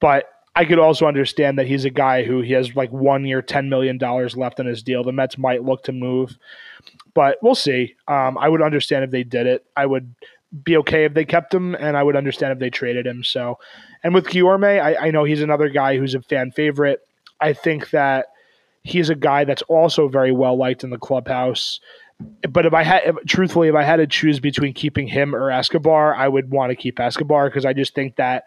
[0.00, 3.40] But I could also understand that he's a guy who he has like one year,
[3.40, 5.04] $10 million left on his deal.
[5.04, 6.36] The Mets might look to move,
[7.14, 7.94] but we'll see.
[8.08, 9.64] Um, I would understand if they did it.
[9.76, 10.14] I would
[10.64, 13.22] be okay if they kept him, and I would understand if they traded him.
[13.22, 13.58] So,
[14.02, 17.00] and with Guillorme, I, I know he's another guy who's a fan favorite.
[17.40, 18.26] I think that
[18.82, 21.80] he's a guy that's also very well liked in the clubhouse.
[22.48, 25.50] But if I had, if, truthfully, if I had to choose between keeping him or
[25.50, 28.44] Escobar, I would want to keep Escobar because I just think that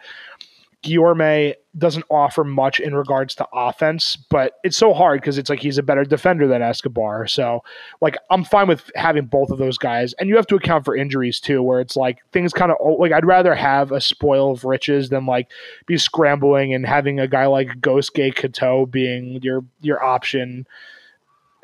[0.84, 5.60] Guillorme doesn't offer much in regards to offense, but it's so hard because it's like
[5.60, 7.26] he's a better defender than Escobar.
[7.26, 7.64] So,
[8.02, 10.14] like, I'm fine with having both of those guys.
[10.14, 12.94] And you have to account for injuries too, where it's like things kind of oh,
[12.94, 15.50] like I'd rather have a spoil of riches than like
[15.88, 20.68] be scrambling and having a guy like Gosuke Katoh being your your option.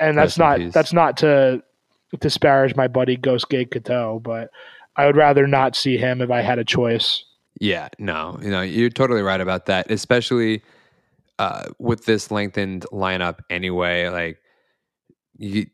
[0.00, 1.62] And that's not that's not to
[2.18, 4.50] disparage my buddy Gosuke Katoh, but
[4.96, 7.24] I would rather not see him if I had a choice.
[7.60, 10.62] Yeah, no, you know, you're totally right about that, especially
[11.38, 14.08] uh, with this lengthened lineup anyway.
[14.08, 14.38] Like,
[15.36, 15.66] you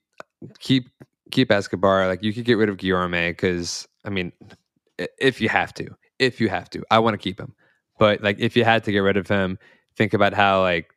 [0.59, 0.91] keep
[1.31, 2.09] keep Escobar.
[2.09, 4.33] Like, you could get rid of Guillorme because, I mean,
[5.19, 7.55] if you have to, if you have to, I want to keep him.
[7.99, 9.59] But like, if you had to get rid of him,
[9.97, 10.91] think about how like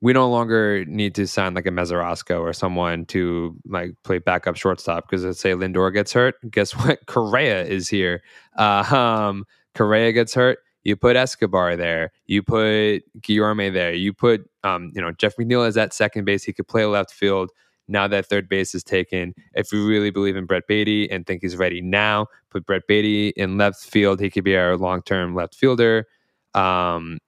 [0.00, 4.56] we no longer need to sign like a Mesorasko or someone to like play backup
[4.56, 6.34] shortstop because let's say Lindor gets hurt.
[6.50, 7.06] Guess what?
[7.06, 8.22] Correa is here.
[8.58, 14.48] Uh, um, Correa gets hurt, you put Escobar there, you put Guillorme there, you put
[14.64, 16.44] um, you know Jeff McNeil is at second base.
[16.44, 17.50] He could play left field.
[17.88, 21.42] Now that third base is taken, if we really believe in Brett Baty and think
[21.42, 24.20] he's ready now, put Brett Baty in left field.
[24.20, 26.06] He could be our long term left fielder.
[26.54, 27.18] Um,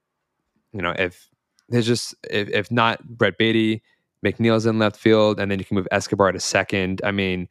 [0.72, 1.28] you know, if
[1.68, 3.83] there's just if, if not Brett Baty,
[4.24, 7.00] McNeil's in left field, and then you can move Escobar to second.
[7.04, 7.48] I mean,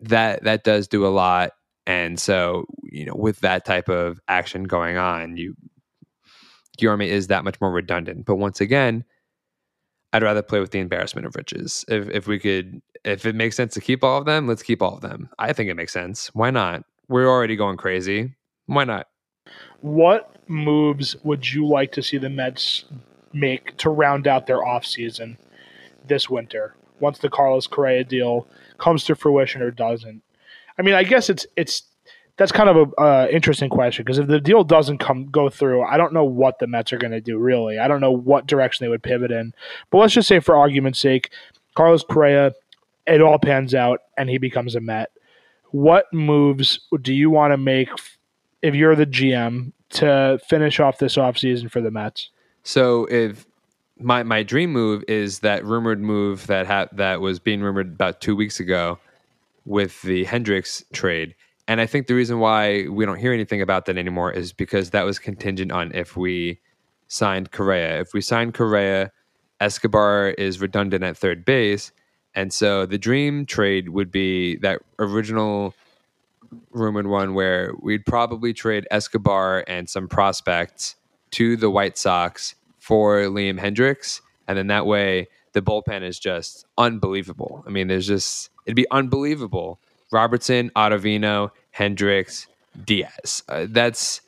[0.00, 1.52] that that does do a lot.
[1.88, 5.54] And so, you know, with that type of action going on, you
[6.78, 8.26] Guillorme is that much more redundant.
[8.26, 9.04] But once again,
[10.12, 11.86] I'd rather play with the embarrassment of riches.
[11.88, 14.82] If if we could if it makes sense to keep all of them, let's keep
[14.82, 15.30] all of them.
[15.38, 16.28] I think it makes sense.
[16.34, 16.84] Why not?
[17.08, 18.34] We're already going crazy.
[18.66, 19.08] Why not?
[19.80, 22.84] What moves would you like to see the Mets
[23.32, 25.38] make to round out their offseason
[26.06, 28.46] this winter once the Carlos Correa deal
[28.76, 30.22] comes to fruition or doesn't?
[30.78, 31.82] I mean, I guess it's it's
[32.36, 35.82] that's kind of a uh, interesting question because if the deal doesn't come go through,
[35.82, 37.36] I don't know what the Mets are going to do.
[37.36, 39.52] Really, I don't know what direction they would pivot in.
[39.90, 41.30] But let's just say, for argument's sake,
[41.74, 42.52] Carlos Correa,
[43.06, 45.10] it all pans out and he becomes a Met.
[45.70, 47.90] What moves do you want to make
[48.62, 52.30] if you're the GM to finish off this offseason for the Mets?
[52.62, 53.46] So if
[53.98, 58.20] my my dream move is that rumored move that ha- that was being rumored about
[58.20, 58.98] two weeks ago
[59.68, 61.34] with the Hendriks trade.
[61.68, 64.90] And I think the reason why we don't hear anything about that anymore is because
[64.90, 66.58] that was contingent on if we
[67.08, 68.00] signed Correa.
[68.00, 69.12] If we signed Correa,
[69.60, 71.92] Escobar is redundant at third base.
[72.34, 75.74] And so the dream trade would be that original
[76.70, 80.96] rumored one where we'd probably trade Escobar and some prospects
[81.32, 84.22] to the White Sox for Liam Hendriks.
[84.46, 87.62] And then that way the bullpen is just unbelievable.
[87.66, 89.80] I mean, there's just it'd be unbelievable.
[90.12, 92.46] Robertson, Ottavino, Hendriks,
[92.84, 93.42] Diaz.
[93.48, 94.20] Uh, that's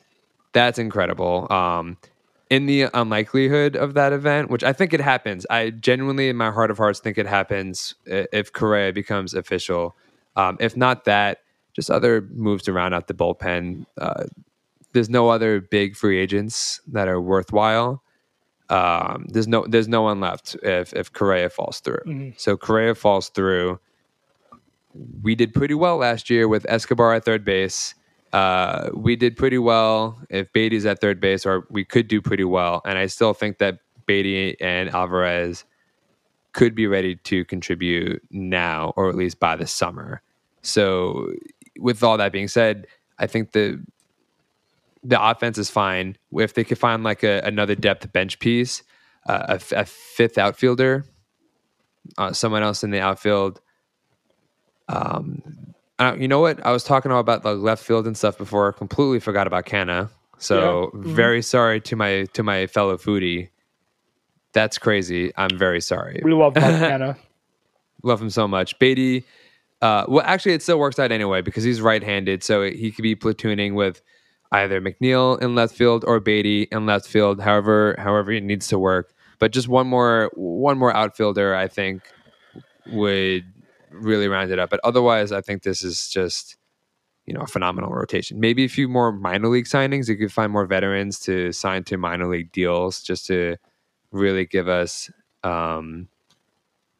[0.51, 1.47] that's incredible.
[1.51, 1.97] Um,
[2.49, 6.51] in the unlikelihood of that event, which I think it happens, I genuinely, in my
[6.51, 9.95] heart of hearts, think it happens if Correa becomes official.
[10.35, 11.39] Um, if not that,
[11.73, 13.85] just other moves around out the bullpen.
[13.97, 14.25] Uh,
[14.91, 18.03] there's no other big free agents that are worthwhile.
[18.69, 22.01] Um, there's no there's no one left if if Correa falls through.
[22.05, 22.29] Mm-hmm.
[22.37, 23.79] So Correa falls through
[24.93, 27.95] we did pretty well last year with Escobar at third base.
[28.33, 32.43] Uh, we did pretty well if Baty's at third base, or we could do pretty
[32.43, 32.81] well.
[32.85, 35.65] And I still think that Beatty and Alvarez
[36.53, 40.21] could be ready to contribute now, or at least by the summer.
[40.61, 41.31] So,
[41.79, 42.87] with all that being said,
[43.19, 43.83] I think the
[45.03, 46.17] the offense is fine.
[46.31, 48.83] If they could find like a, another depth bench piece,
[49.27, 51.05] uh, a, a, fifth outfielder,
[52.17, 53.61] uh, someone else in the outfield
[54.91, 55.41] um,
[55.99, 56.65] uh, you know what?
[56.65, 58.73] I was talking about the left field and stuff before.
[58.73, 60.09] Completely forgot about Canha.
[60.39, 60.55] So
[60.93, 60.99] yeah.
[60.99, 61.13] mm-hmm.
[61.13, 63.49] very sorry to my to my fellow foodie.
[64.53, 65.31] That's crazy.
[65.37, 66.19] I'm very sorry.
[66.23, 67.17] We love Canha.
[68.03, 68.77] love him so much.
[68.79, 69.23] Baty.
[69.81, 73.15] Uh, well, actually, it still works out anyway because he's right-handed, so he could be
[73.15, 74.01] platooning with
[74.51, 77.39] either McNeil in left field or Baty in left field.
[77.41, 79.13] However, however it needs to work.
[79.39, 82.03] But just one more one more outfielder, I think,
[82.87, 83.45] would
[83.91, 84.71] really round it up.
[84.71, 86.57] But otherwise, I think this is just
[87.25, 88.39] you know a phenomenal rotation.
[88.39, 90.09] Maybe a few more minor league signings.
[90.09, 93.57] You could find more veterans to sign to minor league deals just to
[94.11, 95.11] really give us
[95.43, 96.09] um,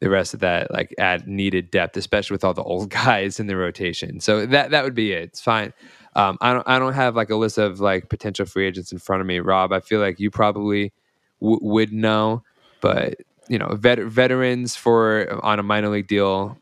[0.00, 3.46] the rest of that like add needed depth, especially with all the old guys in
[3.46, 4.20] the rotation.
[4.20, 5.24] So that that would be it.
[5.24, 5.72] It's fine.
[6.16, 8.98] Um, I don't I don't have like a list of like potential free agents in
[8.98, 9.72] front of me, Rob.
[9.72, 10.92] I feel like you probably
[11.40, 12.42] w- would know,
[12.80, 13.16] but
[13.48, 16.58] you know, vet- veterans for on a minor league deal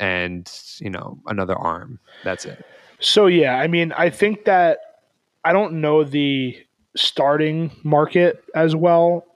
[0.00, 1.98] and you know another arm.
[2.24, 2.64] That's it.
[3.00, 4.78] So yeah, I mean, I think that
[5.44, 6.56] I don't know the
[6.96, 9.26] starting market as well.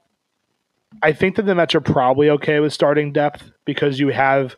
[1.03, 4.55] I think that the Mets are probably okay with starting depth because you have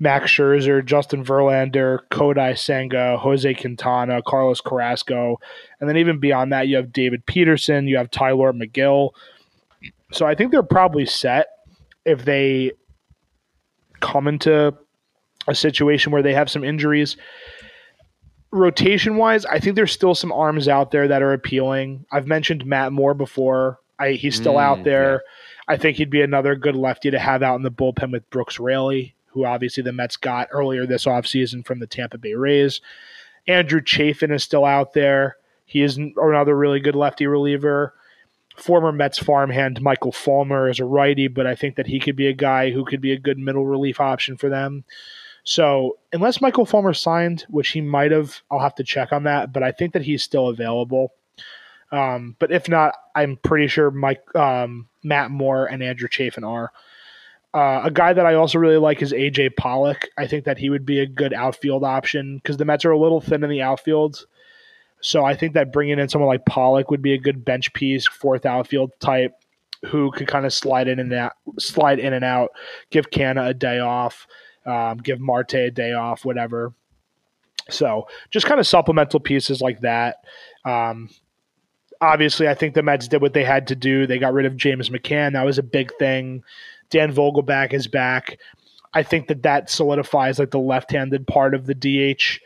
[0.00, 5.38] Max Scherzer, Justin Verlander, Kodai Senga, Jose Quintana, Carlos Carrasco,
[5.80, 9.10] and then even beyond that, you have David Peterson, you have Tylor Megill.
[10.10, 11.46] So I think they're probably set
[12.04, 12.72] if they
[14.02, 14.76] come into
[15.48, 17.16] a situation where they have some injuries.
[18.50, 22.04] Rotation wise, I think there's still some arms out there that are appealing.
[22.12, 23.78] I've mentioned Matt Moore before.
[23.98, 25.12] I, he's still mm, out there.
[25.12, 25.74] Yeah.
[25.74, 28.58] I think he'd be another good lefty to have out in the bullpen with Brooks
[28.58, 32.80] Raley, who obviously the Mets got earlier this offseason from the Tampa Bay Rays.
[33.46, 35.36] Andrew Chafin is still out there.
[35.64, 37.94] He is another really good lefty reliever
[38.56, 42.28] former Mets farmhand Michael Fulmer is a righty, but I think that he could be
[42.28, 44.84] a guy who could be a good middle relief option for them.
[45.44, 49.52] So unless Michael Fulmer signed, which he might have, I'll have to check on that.
[49.52, 51.12] But I think that he's still available.
[51.90, 56.72] Um, but if not, I'm pretty sure Mike, um, Matt Moore and Andrew Chafin are.
[57.54, 60.08] Uh, a guy that I also really like is AJ Pollock.
[60.16, 62.98] I think that he would be a good outfield option because the Mets are a
[62.98, 64.24] little thin in the outfield.
[65.02, 68.06] So I think that bringing in someone like Pollock would be a good bench piece,
[68.06, 69.34] fourth outfield type,
[69.84, 72.50] who could kind of slide in and out, slide in and out,
[72.90, 74.28] give Canha a day off,
[74.64, 76.72] um, give Marte a day off, whatever.
[77.68, 80.18] So just kind of supplemental pieces like that.
[80.64, 81.10] Um,
[82.00, 84.06] obviously, I think the Mets did what they had to do.
[84.06, 85.32] They got rid of James McCann.
[85.32, 86.44] That was a big thing.
[86.90, 88.38] Dan Vogelbach is back.
[88.94, 92.38] I think that that solidifies like the left-handed part of the DH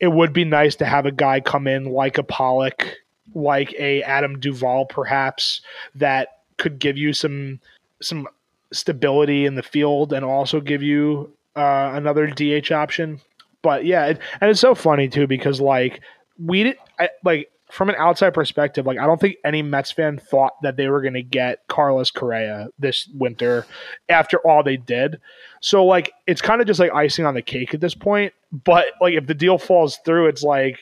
[0.00, 2.96] it would be nice to have a guy come in like a Pollock,
[3.34, 5.60] like a Adam Duvall, perhaps
[5.94, 7.60] that could give you some
[8.02, 8.28] some
[8.72, 13.20] stability in the field and also give you uh, another DH option.
[13.62, 16.00] But yeah, it, and it's so funny too because like
[16.38, 20.60] we I, like from an outside perspective, like I don't think any Mets fan thought
[20.62, 23.66] that they were going to get Carlos Correa this winter
[24.08, 25.20] after all they did.
[25.60, 28.32] So like it's kind of just like icing on the cake at this point.
[28.52, 30.78] But like if the deal falls through, it's like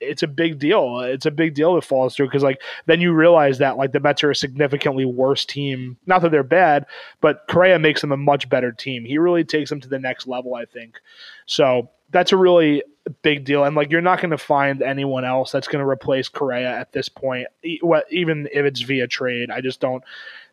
[0.00, 1.00] it's a big deal.
[1.00, 3.92] It's a big deal if it falls through because like then you realize that like
[3.92, 5.98] the Mets are a significantly worse team.
[6.06, 6.86] Not that they're bad,
[7.20, 9.04] but Correa makes them a much better team.
[9.04, 10.98] He really takes them to the next level, I think.
[11.44, 12.82] So that's a really
[13.22, 13.64] big deal.
[13.64, 16.92] And like you're not going to find anyone else that's going to replace Correa at
[16.92, 19.50] this point, even if it's via trade.
[19.50, 20.02] I just don't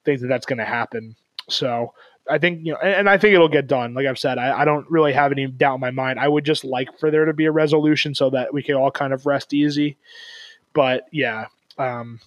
[0.06, 1.16] think that that's going to happen.
[1.50, 1.94] So
[2.30, 3.94] I think you know, and, and, I think it'll get done.
[3.94, 6.20] Like I've said, I, I, don't really have any doubt in my mind.
[6.20, 8.92] I would just like for there to be a resolution so that we can all
[8.92, 9.98] kind of rest easy.
[10.74, 12.22] But yeah, um,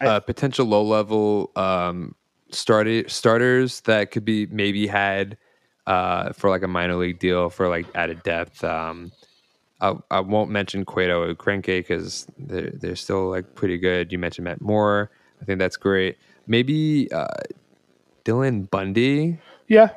[0.00, 2.14] I, uh, potential low level um,
[2.50, 5.36] started starters that could be maybe had
[5.88, 8.62] uh, for like a minor league deal for like added depth.
[8.62, 9.10] Um,
[9.80, 14.12] I, I won't mention Cueto or Greinke because they're they're still like pretty good.
[14.12, 15.10] You mentioned Matt Moore.
[15.40, 16.18] I think that's great.
[16.46, 17.26] Maybe uh,
[18.24, 19.38] Dylan Bundy.
[19.66, 19.88] Yeah.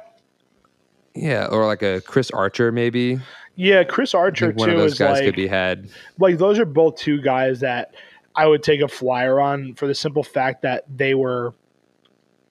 [1.14, 3.20] Yeah, or like a Chris Archer, maybe.
[3.56, 4.60] Yeah, Chris Archer one too.
[4.60, 5.90] One of those guys like, could be had.
[6.18, 7.96] Like those are both two guys that
[8.34, 11.54] I would take a flyer on for the simple fact that they were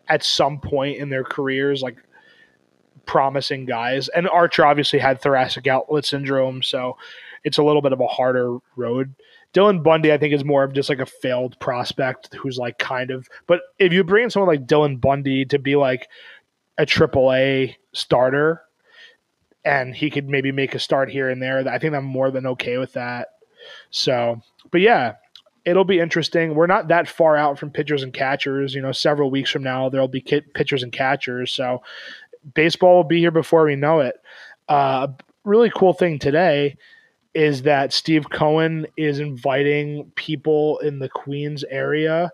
[0.09, 1.97] at some point in their careers like
[3.11, 4.07] promising guys.
[4.07, 6.97] And Archer obviously had thoracic outlet syndrome, so
[7.43, 9.13] it's a little bit of a harder road.
[9.53, 13.11] Dylan Bundy, I think, is more of just like a failed prospect who's like kind
[13.11, 13.29] of.
[13.49, 16.07] But if you bring in someone like Dylan Bundy to be like
[16.79, 18.63] a triple A starter,
[19.65, 22.47] and he could maybe make a start here and there, I think I'm more than
[22.47, 23.31] okay with that.
[23.91, 25.15] So, but yeah,
[25.65, 26.55] it'll be interesting.
[26.55, 28.73] We're not that far out from pitchers and catchers.
[28.73, 30.21] You know, several weeks from now there'll be
[30.55, 31.51] pitchers and catchers.
[31.51, 31.83] So,
[32.55, 34.17] baseball will be here before we know it.
[34.69, 35.09] Uh,
[35.45, 36.77] really cool thing today
[37.35, 42.31] is that Steve Cohen is inviting people in the Queens area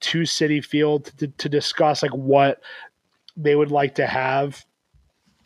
[0.00, 2.60] to Citi Field to, to discuss like what
[3.36, 4.64] they would like to have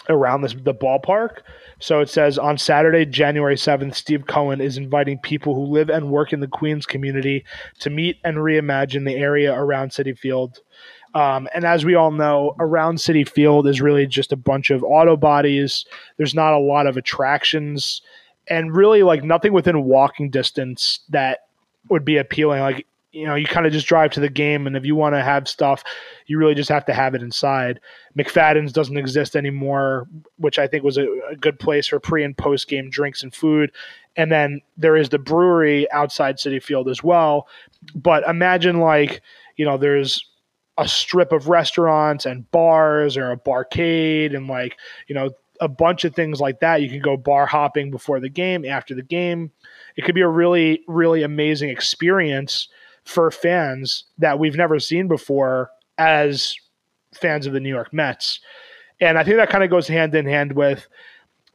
[0.08, 1.38] around this the ballpark.
[1.78, 6.10] So it says on Saturday, January 7th, Steve Cohen is inviting people who live and
[6.10, 7.44] work in the Queens community
[7.80, 10.60] to meet and reimagine the area around Citi Field.
[11.14, 14.82] Um, and as we all know, around Citi Field is really just a bunch of
[14.82, 15.84] auto bodies.
[16.16, 18.00] There's not a lot of attractions
[18.48, 21.40] and really like nothing within walking distance that
[21.88, 22.60] would be appealing.
[22.60, 25.14] Like you know, you kind of just drive to the game, and if you want
[25.14, 25.84] to have stuff,
[26.26, 27.78] you really just have to have it inside.
[28.16, 30.08] McFadden's doesn't exist anymore,
[30.38, 33.34] which I think was a, a good place for pre and post game drinks and
[33.34, 33.70] food.
[34.16, 37.48] And then there is the brewery outside Citi Field as well.
[37.94, 39.20] But imagine like
[39.56, 40.26] you know, there's
[40.82, 44.76] a strip of restaurants and bars or a barcade and like
[45.06, 45.30] you know
[45.60, 46.82] a bunch of things like that.
[46.82, 49.52] You can go bar hopping before the game, after the game.
[49.96, 52.66] It could be a really, really amazing experience
[53.04, 56.56] for fans that we've never seen before as
[57.14, 58.40] fans of the New York Mets.
[59.00, 60.88] And I think that kind of goes hand in hand with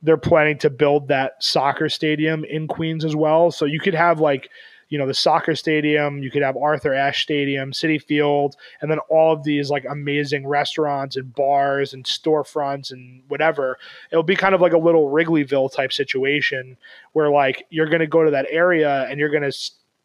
[0.02, 3.52] they're planning to build that soccer stadium in Queens as well.
[3.52, 4.50] So you could have like,
[4.90, 9.00] you know, the soccer stadium, you could have Arthur Ashe Stadium, Citi Field, and then
[9.10, 13.78] all of these like amazing restaurants and bars and storefronts and whatever.
[14.12, 16.78] It'll be kind of like a little Wrigleyville type situation
[17.14, 19.58] where like you're going to go to that area and you're going to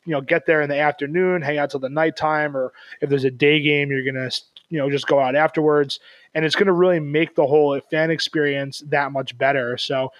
[0.05, 3.25] you know get there in the afternoon, hang out till the nighttime, or if there's
[3.25, 6.01] a day game, you're to you know just go out afterwards
[6.35, 10.11] and it's going to really make the whole fan experience that much better so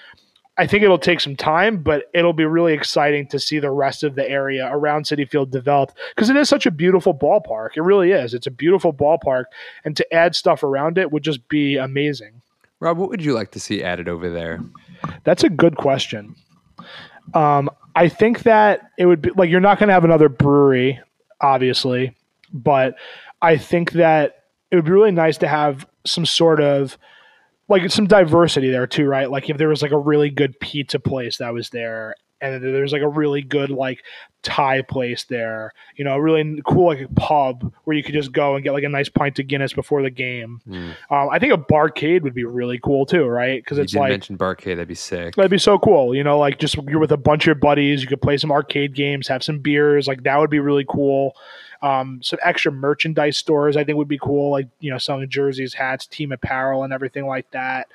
[0.59, 4.03] i think it'll take some time but it'll be really exciting to see the rest
[4.03, 7.71] of the area around citi field developed because it is such a beautiful ballpark.
[7.77, 8.35] It really is.
[8.35, 9.45] It's a beautiful ballpark
[9.85, 12.43] and to add stuff around it would just be amazing.
[12.81, 14.61] Rob what would you like to see added over there?
[15.25, 16.35] That's a good question.
[17.35, 20.99] Um, i think that it would be like you're not going to have another brewery
[21.41, 22.17] obviously
[22.53, 22.95] but
[23.43, 26.99] i think that it would be really nice to have some sort of
[27.69, 29.31] like some diversity there too, right?
[29.31, 32.93] Like if there was like a really good pizza place that was there and there's
[32.93, 34.03] like a really good like
[34.43, 38.57] Thai place there, you know, a really cool like pub where you could just go
[38.57, 40.61] and get like a nice pint of Guinness before the game.
[40.69, 40.91] Mm.
[41.11, 43.63] Um, I think a barcade would be really cool too, right?
[43.63, 45.37] Because it's like mention barcade, that'd be sick.
[45.37, 48.09] That'd be so cool, you know, like just you're with a bunch of buddies, you
[48.09, 51.37] could play some arcade games, have some beers, like that would be really cool.
[51.83, 55.75] Um, some extra merchandise stores I think would be cool, like you know selling jerseys,
[55.75, 57.89] hats, team apparel, and everything like that.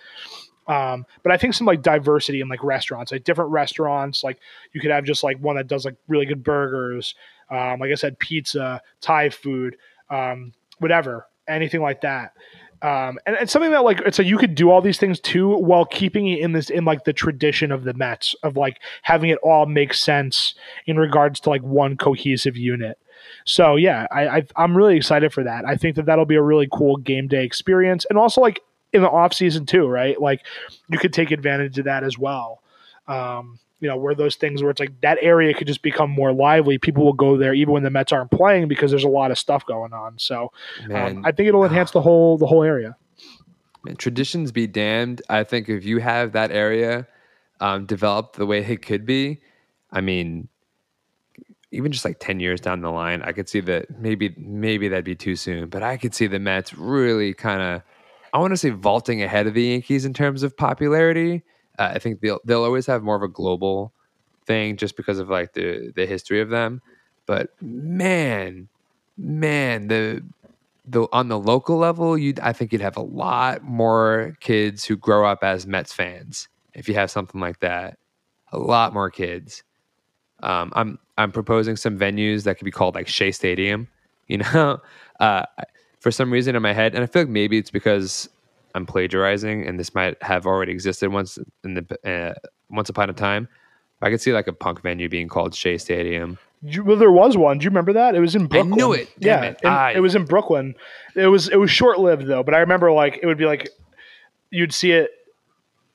[0.68, 4.40] Um, but I think some like diversity in like restaurants, like different restaurants, like
[4.74, 7.16] you could have just like one that does like really good burgers,
[7.50, 9.78] um, like I said, pizza, Thai food,
[10.10, 12.34] um, whatever, anything like that.
[12.82, 15.86] Um, and it's something that like like you could do all these things too while
[15.86, 19.40] keeping it in this in like the tradition of the Mets of like having it
[19.42, 20.54] all make sense
[20.86, 23.00] in regards to like one cohesive unit.
[23.48, 25.66] So yeah, I, I am really excited for that.
[25.66, 28.60] I think that that'll be a really cool game day experience, and also like
[28.92, 30.20] in the off season too, right?
[30.20, 30.46] Like
[30.90, 32.62] you could take advantage of that as well.
[33.08, 36.34] Um, you know, where those things where it's like that area could just become more
[36.34, 36.78] lively.
[36.78, 39.38] People will go there even when the Mets aren't playing because there's a lot of
[39.38, 40.20] stuff going on.
[40.20, 40.52] So
[40.94, 42.98] um, I think it'll enhance the whole the whole area.
[43.86, 45.22] Man, traditions be damned.
[45.30, 47.08] I think if you have that area
[47.62, 49.40] um, developed the way it could be,
[49.90, 50.50] I mean,
[51.78, 55.06] even just like 10 years down the line, I could see that maybe maybe that'd
[55.06, 57.84] be too soon, but I could see the Mets really kind of
[58.34, 61.44] I want to say vaulting ahead of the Yankees in terms of popularity.
[61.78, 63.94] Uh, I think they'll they'll always have more of a global
[64.48, 66.82] thing just because of like the the history of them.
[67.28, 68.70] But man,
[69.16, 70.24] man, the
[70.84, 74.98] the on the local level, you I think you'd have a lot more kids who
[74.98, 78.00] grow up as Mets fans if you have something like that.
[78.52, 79.64] A lot more kids.
[80.42, 83.88] Um, I'm I'm proposing some venues that could be called like Shea Stadium.
[84.30, 84.82] You know,
[85.22, 85.44] uh,
[86.02, 88.28] for some reason in my head, and I feel like maybe it's because
[88.76, 92.34] I'm plagiarizing, and this might have already existed once in the uh,
[92.70, 93.48] once upon a time.
[94.02, 96.38] I could see like a punk venue being called Shea Stadium.
[96.62, 97.58] You, well, there was one.
[97.58, 98.16] Do you remember that?
[98.16, 98.74] It was in Brooklyn.
[98.74, 99.10] I knew it.
[99.20, 99.66] Damn yeah, it.
[99.66, 99.92] I...
[99.94, 100.76] it was in Brooklyn.
[101.16, 103.70] It was it was short lived though, but I remember like it would be like
[104.50, 105.12] you'd see it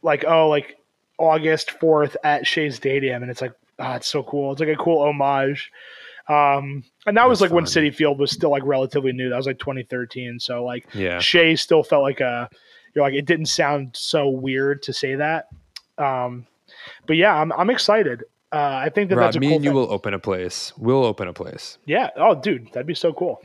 [0.02, 0.78] like oh like
[1.18, 4.52] August fourth at Shea Stadium, and it's like ah, it's so cool.
[4.52, 5.70] It's like a cool homage.
[6.28, 7.56] Um, and that That's was like fun.
[7.56, 9.28] when Citi Field was still like relatively new.
[9.28, 10.38] That was like 2013.
[10.38, 11.18] So like yeah.
[11.18, 12.48] Shea still felt like a
[12.94, 15.48] you're like it didn't sound so weird to say that.
[15.98, 16.46] Um,
[17.06, 18.24] but yeah, I'm I'm excited.
[18.52, 19.76] Uh, I think that Rob, that's a me cool and you thing.
[19.76, 20.72] will open a place.
[20.76, 21.78] We'll open a place.
[21.86, 22.10] Yeah.
[22.16, 23.40] Oh, dude, that'd be so cool.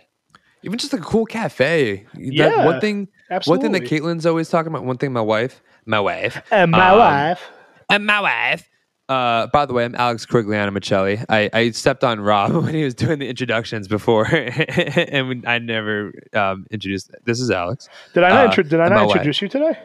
[0.63, 2.05] Even just like a cool cafe.
[2.13, 2.49] Yeah.
[2.49, 3.07] That one thing.
[3.31, 3.69] Absolutely.
[3.69, 4.83] One thing that Caitlin's always talking about.
[4.83, 7.41] One thing my wife, my wife, and my um, wife,
[7.89, 8.69] and my wife
[9.09, 11.23] uh, by the way, I'm Alex Corigliano Michelli.
[11.29, 16.11] I, I stepped on Rob when he was doing the introductions before, and I never
[16.33, 17.11] um, introduced.
[17.23, 17.87] This is Alex.
[18.13, 19.79] Did I not, uh, intro- did I not introduce you today?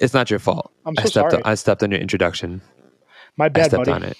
[0.00, 0.72] It's not your fault.
[0.86, 1.42] I'm so I stepped sorry.
[1.42, 2.62] On, I stepped on your introduction.
[3.36, 3.92] My bad, I stepped buddy.
[3.92, 4.16] on it.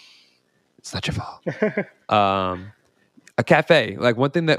[0.79, 1.87] It's not your fault.
[2.09, 2.73] um,
[3.39, 3.97] a cafe.
[3.99, 4.59] Like one thing that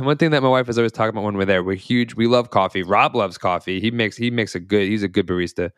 [0.00, 1.62] one thing that my wife was always talking about when we're there.
[1.62, 2.14] We're huge.
[2.14, 2.82] We love coffee.
[2.82, 3.80] Rob loves coffee.
[3.80, 4.88] He makes he makes a good.
[4.88, 5.72] He's a good barista,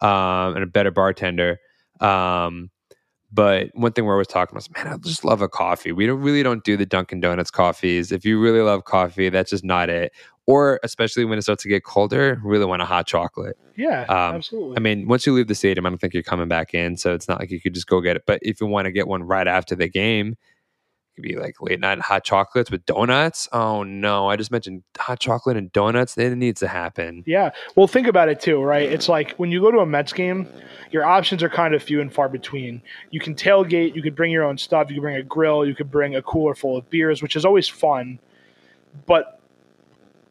[0.00, 1.60] um, and a better bartender.
[2.00, 2.70] Um,
[3.32, 5.90] but one thing we're always talking about is, man, I just love a coffee.
[5.90, 8.12] We don't really don't do the Dunkin' Donuts coffees.
[8.12, 10.12] If you really love coffee, that's just not it.
[10.46, 13.56] Or especially when it starts to get colder, really want a hot chocolate.
[13.76, 14.76] Yeah, um, absolutely.
[14.76, 17.14] I mean, once you leave the stadium, I don't think you're coming back in, so
[17.14, 18.24] it's not like you could just go get it.
[18.26, 20.36] But if you want to get one right after the game,
[21.14, 23.48] could be like late night hot chocolates with donuts.
[23.52, 26.16] Oh no, I just mentioned hot chocolate and donuts.
[26.16, 27.22] It needs to happen.
[27.26, 27.50] Yeah.
[27.76, 28.90] Well, think about it too, right?
[28.90, 30.48] It's like when you go to a Mets game,
[30.90, 32.82] your options are kind of few and far between.
[33.10, 35.74] You can tailgate, you could bring your own stuff, you could bring a grill, you
[35.74, 38.18] could bring a cooler full of beers, which is always fun.
[39.06, 39.40] But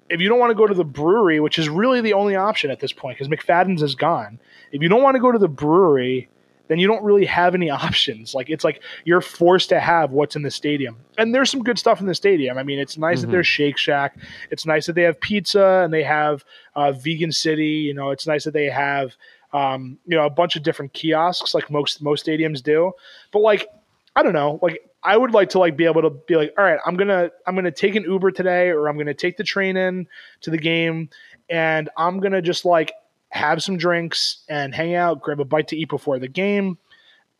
[0.09, 2.69] if you don't want to go to the brewery, which is really the only option
[2.69, 4.39] at this point because McFadden's is gone,
[4.71, 6.27] if you don't want to go to the brewery,
[6.72, 8.34] then you don't really have any options.
[8.34, 10.95] Like it's like you're forced to have what's in the stadium.
[11.17, 12.57] And there's some good stuff in the stadium.
[12.57, 13.28] I mean, it's nice mm-hmm.
[13.28, 14.15] that there's Shake Shack.
[14.51, 16.45] It's nice that they have pizza and they have
[16.76, 17.65] uh, Vegan City.
[17.65, 19.17] You know, it's nice that they have
[19.51, 22.93] um, you know a bunch of different kiosks like most most stadiums do.
[23.34, 23.67] But like
[24.15, 26.63] I don't know, like I would like to like be able to be like, all
[26.63, 29.76] right, I'm gonna I'm gonna take an Uber today, or I'm gonna take the train
[29.76, 30.07] in
[30.39, 31.09] to the game,
[31.49, 32.93] and I'm gonna just like
[33.32, 36.77] have some drinks and hang out, grab a bite to eat before the game.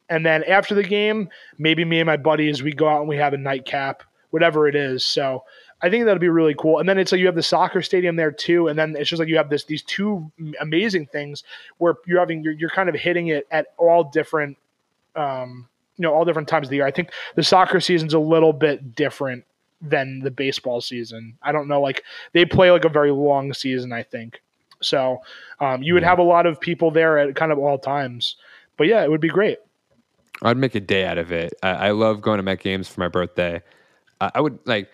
[0.10, 3.18] And then after the game, maybe me and my buddies, we go out and we
[3.18, 5.06] have a nightcap, whatever it is.
[5.06, 5.44] So
[5.82, 6.80] I think that'll be really cool.
[6.80, 8.68] And then it's like you have the soccer stadium there too.
[8.68, 11.44] And then it's just like you have this these two amazing things
[11.78, 14.58] where you're having you're, you're kind of hitting it at all different
[15.16, 15.68] um,
[15.98, 16.86] you know all different times of the year.
[16.86, 19.46] I think the soccer season's a little bit different
[19.82, 21.38] than the baseball season.
[21.42, 24.42] I don't know, like they play like a very long season, I think.
[24.82, 25.20] So
[25.60, 28.36] um, you would have a lot of people there at kind of all times.
[28.78, 29.58] But yeah, it would be great.
[30.42, 31.54] I'd make a day out of it.
[31.62, 33.62] I, I love going to Met games for my birthday.
[34.20, 34.90] I, I would like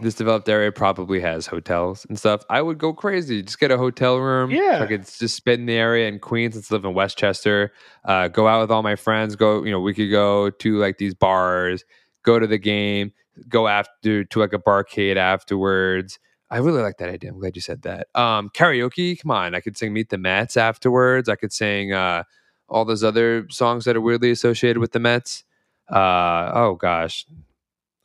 [0.00, 2.42] this developed area probably has hotels and stuff.
[2.50, 3.42] I would go crazy.
[3.42, 4.50] Just get a hotel room.
[4.50, 4.78] Yeah.
[4.78, 7.72] So I could just spend in the area in Queens since I live in Westchester.
[8.04, 9.36] Uh, go out with all my friends.
[9.36, 11.84] Go, you know, we could go to like these bars,
[12.22, 13.12] go to the game,
[13.48, 16.18] go after to like a barcade afterwards.
[16.50, 17.30] I really like that idea.
[17.30, 18.08] I'm glad you said that.
[18.14, 19.54] Um, karaoke, come on.
[19.54, 21.28] I could sing Meet the Mets afterwards.
[21.28, 22.22] I could sing uh,
[22.68, 25.44] all those other songs that are weirdly associated with the Mets.
[25.90, 27.26] Uh, oh, gosh.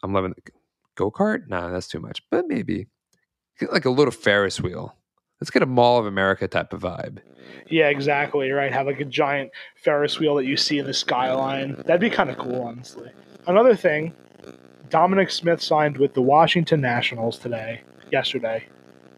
[0.01, 0.51] I'm loving the
[0.95, 1.47] go kart.
[1.47, 2.23] Nah, that's too much.
[2.31, 2.87] But maybe
[3.59, 4.95] get like a little Ferris wheel.
[5.39, 7.19] Let's get a Mall of America type of vibe.
[7.69, 8.49] Yeah, exactly.
[8.51, 8.71] Right.
[8.71, 11.75] Have like a giant Ferris wheel that you see in the skyline.
[11.85, 13.11] That'd be kind of cool, honestly.
[13.47, 14.13] Another thing
[14.89, 17.81] Dominic Smith signed with the Washington Nationals today
[18.11, 18.65] yesterday.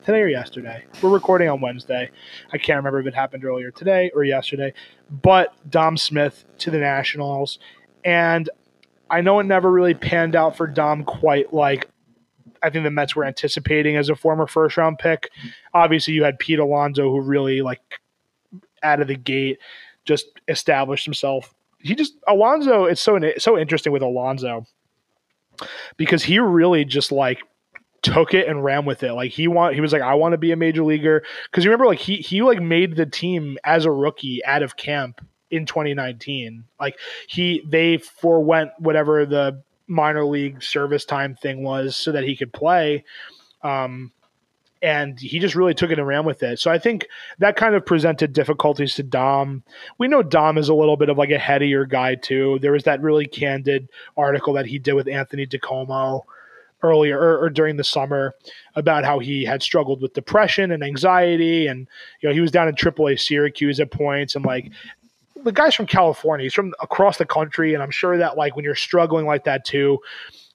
[0.06, 0.84] Today or yesterday.
[1.02, 2.10] We're recording on Wednesday.
[2.52, 4.74] I can't remember if it happened earlier today or yesterday.
[5.10, 7.60] But Dom Smith to the Nationals.
[8.04, 8.50] And
[9.10, 11.88] I know it never really panned out for Dom quite like
[12.62, 15.30] I think the Mets were anticipating as a former first round pick.
[15.74, 17.82] Obviously, you had Pete Alonso, who really like
[18.82, 19.60] out of the gate
[20.06, 21.54] just established himself.
[21.80, 22.86] He just Alonso.
[22.86, 24.66] It's so so interesting with Alonso
[25.98, 27.44] because he really just like
[28.04, 29.14] took it and ran with it.
[29.14, 31.72] Like he want he was like I want to be a major leaguer because you
[31.72, 35.66] remember like he he like made the team as a rookie out of camp in
[35.66, 36.66] 2019.
[36.80, 42.36] Like he they forewent whatever the minor league service time thing was so that he
[42.36, 43.06] could play.
[43.64, 44.12] Um,
[44.82, 46.60] and he just really took it and ran with it.
[46.60, 47.08] So I think
[47.40, 49.64] that kind of presented difficulties to Dom.
[49.98, 52.60] We know Dom is a little bit of like a headier guy too.
[52.62, 53.88] There was that really candid
[54.18, 56.24] article that he did with Anthony DiComo
[56.84, 58.36] earlier or, or, during the summer
[58.76, 61.68] about how he had struggled with depression and anxiety.
[61.68, 61.88] And
[62.22, 64.36] you know he was down in AAA Syracuse at points.
[64.36, 64.72] And like
[65.44, 66.44] the guy's from California.
[66.44, 67.74] He's from across the country.
[67.74, 70.00] And I'm sure that like when you're struggling like that too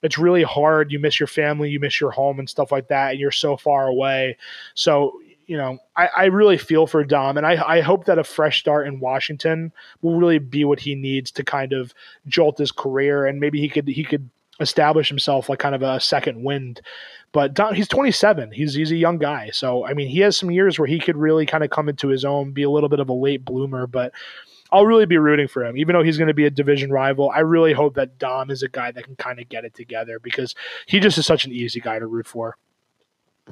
[0.01, 0.93] it's really hard.
[0.93, 3.57] You miss your family you miss your home and stuff like that and you're so
[3.57, 4.37] far away.
[4.73, 5.19] So
[5.49, 8.59] you know, I, I, really feel for Dom, and I, I, hope that a fresh
[8.59, 9.71] start in Washington
[10.03, 11.91] will really be what he needs to kind of
[12.27, 15.99] jolt his career, and maybe he could he could establish himself like kind of a
[15.99, 16.81] second wind.
[17.31, 18.51] But Don, he's 27.
[18.51, 21.17] He's he's a young guy, so I mean, he has some years where he could
[21.17, 23.85] really kind of come into his own, be a little bit of a late bloomer.
[23.85, 24.13] But
[24.71, 27.29] I'll really be rooting for him, even though he's going to be a division rival.
[27.29, 30.19] I really hope that Dom is a guy that can kind of get it together
[30.19, 30.55] because
[30.87, 32.57] he just is such an easy guy to root for.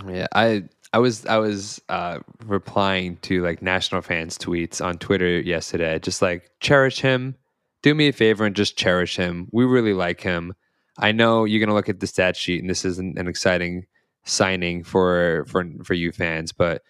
[0.07, 5.39] Yeah, I I was I was uh, replying to like national fans tweets on Twitter
[5.39, 7.35] yesterday, just like cherish him.
[7.81, 9.47] Do me a favor and just cherish him.
[9.51, 10.55] We really like him.
[10.97, 13.85] I know you're going to look at the stat sheet, and this isn't an exciting
[14.23, 16.81] signing for for for you fans, but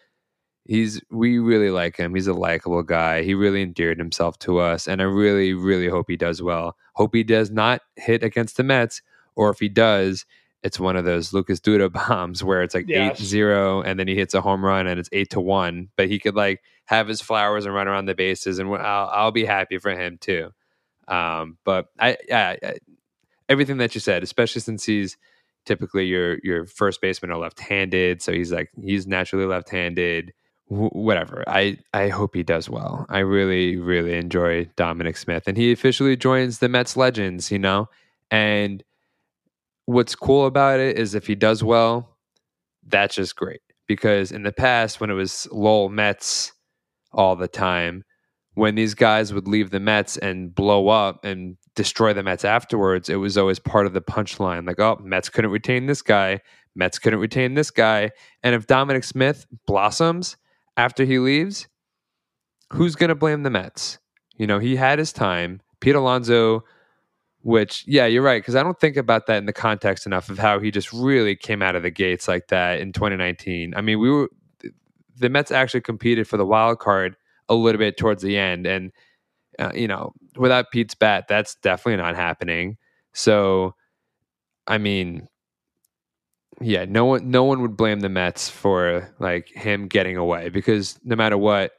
[0.65, 2.15] he's we really like him.
[2.15, 3.23] He's a likable guy.
[3.23, 6.75] He really endeared himself to us, and I really really hope he does well.
[6.93, 9.01] Hope he does not hit against the Mets,
[9.35, 10.25] or if he does,
[10.63, 13.19] it's one of those Lucas Duda bombs where it's like yes.
[13.19, 15.89] eight zero, and then he hits a home run and it's eight to one.
[15.95, 19.31] But he could like have his flowers and run around the bases, and I'll, I'll
[19.31, 20.51] be happy for him too.
[21.07, 22.57] Um, but I, I,
[23.49, 25.17] everything that you said, especially since he's
[25.65, 30.33] typically your your first baseman are left-handed, so he's like he's naturally left-handed.
[30.69, 31.45] Whatever.
[31.47, 33.05] I I hope he does well.
[33.09, 37.51] I really really enjoy Dominic Smith, and he officially joins the Mets legends.
[37.51, 37.87] You know,
[38.31, 38.83] and
[39.85, 42.17] what's cool about it is if he does well,
[42.85, 43.61] that's just great.
[43.87, 46.51] Because in the past, when it was LOL Mets
[47.13, 48.03] all the time,
[48.53, 53.07] when these guys would leave the Mets and blow up and destroy the Mets afterwards,
[53.07, 54.67] it was always part of the punchline.
[54.67, 56.41] Like, oh, Mets couldn't retain this guy.
[56.75, 58.11] Mets couldn't retain this guy.
[58.43, 60.35] And if Dominic Smith blossoms
[60.75, 61.67] after he leaves,
[62.73, 63.99] who's going to blame the Mets?
[64.35, 65.61] You know, he had his time.
[65.79, 66.63] Pete Alonso,
[67.41, 70.39] which, yeah, you're right, because I don't think about that in the context enough of
[70.39, 73.73] how he just really came out of the gates like that in 2019.
[73.75, 74.29] I mean, we were,
[75.15, 77.15] the Mets actually competed for the wild card
[77.47, 78.65] a little bit towards the end.
[78.65, 78.91] And,
[79.59, 82.77] uh, you know, without Pete's bat, that's definitely not happening.
[83.13, 83.75] So,
[84.67, 85.27] I mean,
[86.61, 90.99] yeah, no one, no one would blame the Mets for like him getting away because
[91.03, 91.71] no matter what,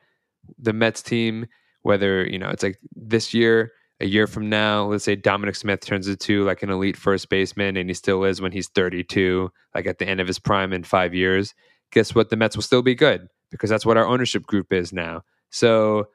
[0.58, 1.46] the Mets team,
[1.82, 5.80] whether you know it's like this year, a year from now, let's say Dominic Smith
[5.80, 9.86] turns into like an elite first baseman, and he still is when he's 32, like
[9.86, 11.54] at the end of his prime in five years.
[11.90, 12.30] Guess what?
[12.30, 15.22] The Mets will still be good because that's what our ownership group is now.
[15.50, 16.08] So,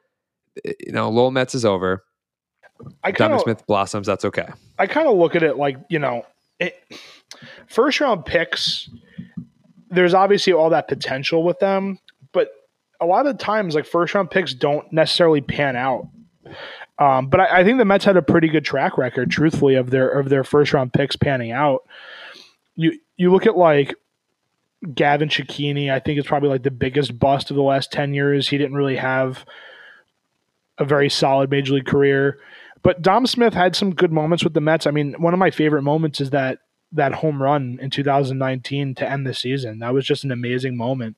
[0.63, 2.03] you know, LOL Mets is over.
[3.03, 4.07] I kinda, Dominic Smith blossoms.
[4.07, 4.47] That's okay.
[4.77, 6.25] I kind of look at it like you know,
[6.59, 6.75] it,
[7.67, 8.89] first round picks.
[9.89, 11.99] There's obviously all that potential with them,
[12.31, 12.49] but
[12.99, 16.07] a lot of times, like first round picks don't necessarily pan out.
[16.99, 19.89] Um, but I, I, think the Mets had a pretty good track record, truthfully, of
[19.89, 21.83] their of their first round picks panning out.
[22.75, 23.95] You you look at like
[24.93, 28.49] Gavin Cecchini, I think it's probably like the biggest bust of the last 10 years.
[28.49, 29.45] He didn't really have
[30.77, 32.39] a very solid major league career.
[32.81, 34.85] But Dom Smith had some good moments with the Mets.
[34.85, 36.59] I mean, one of my favorite moments is that
[36.93, 39.79] that home run in 2019 to end the season.
[39.79, 41.17] That was just an amazing moment.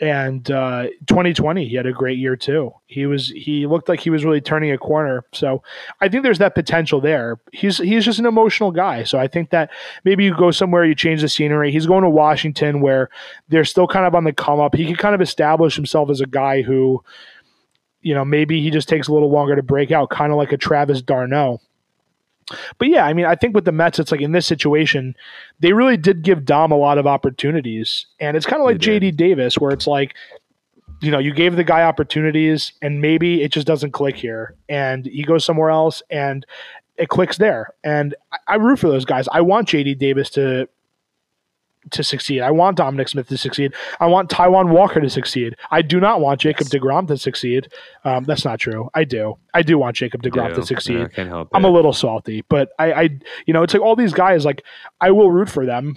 [0.00, 2.72] And uh, 2020 he had a great year too.
[2.86, 5.24] He was he looked like he was really turning a corner.
[5.32, 5.64] So
[6.00, 7.40] i think there's that potential there.
[7.52, 9.02] He's he's just an emotional guy.
[9.02, 9.70] So i think that
[10.04, 11.72] maybe you go somewhere you change the scenery.
[11.72, 13.10] He's going to washington where
[13.48, 14.76] they're still kind of on the come up.
[14.76, 17.02] He could kind of establish himself as a guy who
[18.08, 20.50] you know maybe he just takes a little longer to break out kind of like
[20.50, 21.60] a travis d'Arnaud.
[22.78, 25.14] but yeah, I mean, I think with the Mets, it's like in this situation,
[25.60, 29.14] they really did give Dom a lot of opportunities, and it's kind of like JD
[29.14, 30.14] Davis, where it's like,
[31.02, 35.04] you know, you gave the guy opportunities, and maybe it just doesn't click here, and
[35.04, 36.46] he goes somewhere else, and
[36.96, 37.74] it clicks there.
[37.84, 39.28] And I, I root for those guys.
[39.30, 40.66] I want JD Davis to
[41.92, 42.40] to succeed.
[42.40, 43.74] I want Dominic Smith to succeed.
[44.00, 45.56] I want Taijuan Walker to succeed.
[45.70, 46.80] I do not want Jacob yes.
[46.80, 47.68] DeGrom to succeed.
[48.04, 48.90] Um, that's not true.
[48.94, 49.36] I do.
[49.54, 50.98] I do want Jacob DeGrom to succeed.
[50.98, 51.68] Yeah, can't help I'm it.
[51.68, 53.02] a little salty, but I, I,
[53.46, 54.44] you know, it's like all these guys.
[54.44, 54.62] Like
[55.00, 55.96] I will root for them,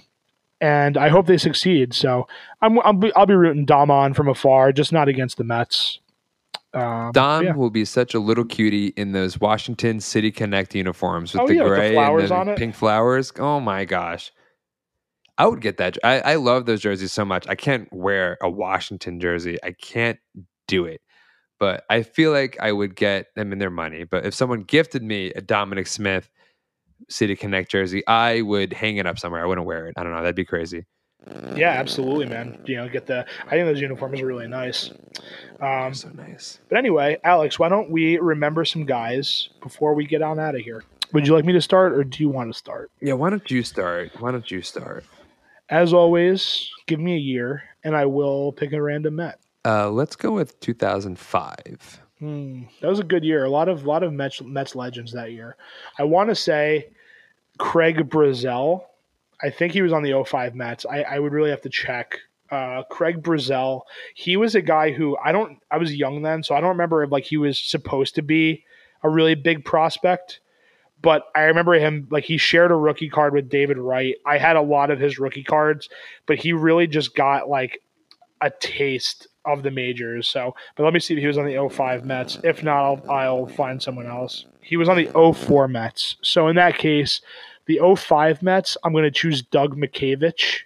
[0.60, 1.94] and I hope they succeed.
[1.94, 2.26] So
[2.60, 5.98] I'm, I'll be, I'll be rooting Dom on from afar, just not against the Mets.
[6.74, 7.54] Um, Dom yeah.
[7.54, 11.56] will be such a little cutie in those Washington City Connect uniforms with oh, the
[11.56, 13.32] yeah, gray with the and the pink flowers.
[13.38, 14.32] Oh my gosh.
[15.38, 15.98] I would get that.
[16.04, 17.48] I, I love those jerseys so much.
[17.48, 19.58] I can't wear a Washington jersey.
[19.62, 20.18] I can't
[20.68, 21.00] do it.
[21.58, 24.04] But I feel like I would get them in their money.
[24.04, 26.28] But if someone gifted me a Dominic Smith
[27.08, 29.42] City Connect jersey, I would hang it up somewhere.
[29.42, 29.94] I wouldn't wear it.
[29.96, 30.20] I don't know.
[30.22, 30.84] That'd be crazy.
[31.54, 32.60] Yeah, absolutely, man.
[32.66, 33.24] You know, get the.
[33.46, 34.90] I think those uniforms are really nice.
[35.60, 36.58] Um, so nice.
[36.68, 40.62] But anyway, Alex, why don't we remember some guys before we get on out of
[40.62, 40.82] here?
[41.12, 42.90] Would you like me to start, or do you want to start?
[43.00, 44.10] Yeah, why don't you start?
[44.18, 45.04] Why don't you start?
[45.72, 49.40] As always, give me a year and I will pick a random Met.
[49.64, 52.00] Uh, let's go with 2005.
[52.18, 53.44] Hmm, that was a good year.
[53.46, 55.56] A lot of lot of Mets, Mets legends that year.
[55.98, 56.90] I want to say
[57.56, 58.84] Craig Brazell.
[59.42, 60.84] I think he was on the 05 Mets.
[60.84, 62.18] I, I would really have to check.
[62.50, 63.80] Uh, Craig Brazell.
[64.14, 65.58] He was a guy who I don't.
[65.70, 68.62] I was young then, so I don't remember if like he was supposed to be
[69.02, 70.40] a really big prospect.
[71.02, 74.14] But I remember him like he shared a rookie card with David Wright.
[74.24, 75.88] I had a lot of his rookie cards,
[76.26, 77.82] but he really just got like
[78.40, 80.28] a taste of the majors.
[80.28, 82.38] So, but let me see if he was on the 05 Mets.
[82.44, 84.46] If not, I'll, I'll find someone else.
[84.60, 86.16] He was on the 04 Mets.
[86.22, 87.20] So in that case,
[87.66, 90.60] the 05 Mets, I'm going to choose Doug Mientkiewicz.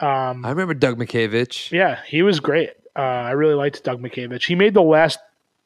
[0.00, 1.70] Um, I remember Doug Mientkiewicz.
[1.70, 2.70] Yeah, he was great.
[2.96, 4.44] Uh, I really liked Doug Mientkiewicz.
[4.44, 5.18] He made the last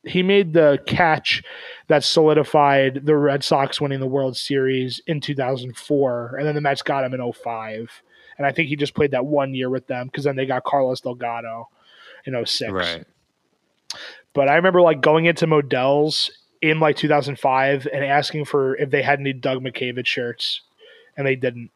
[0.06, 1.42] he made the catch
[1.88, 6.82] that solidified the Red Sox winning the World Series in 2004, and then the Mets
[6.82, 8.02] got him in 05.
[8.36, 10.64] And I think he just played that one year with them because then they got
[10.64, 11.68] Carlos Delgado
[12.24, 12.72] in 06.
[12.72, 13.04] Right.
[14.32, 16.30] But I remember like going into Modell's
[16.60, 20.62] in like 2005 and asking for if they had any Doug Mientkiewicz shirts,
[21.16, 21.70] and they didn't.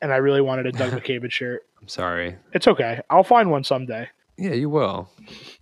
[0.00, 1.66] And I really wanted a Doug Mientkiewicz shirt.
[1.80, 2.36] I'm sorry.
[2.52, 3.00] It's okay.
[3.10, 4.08] I'll find one someday.
[4.36, 5.08] Yeah, you will.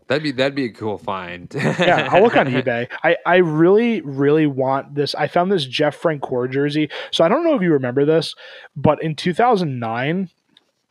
[0.07, 1.53] That'd be that'd be a cool find.
[1.55, 2.89] yeah, I'll look on eBay.
[3.03, 5.15] I, I really, really want this.
[5.15, 6.91] I found this Jeff Francoeur jersey.
[7.11, 8.35] So I don't know if you remember this,
[8.75, 10.31] but in 2009,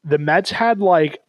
[0.03, 1.19] the Mets had like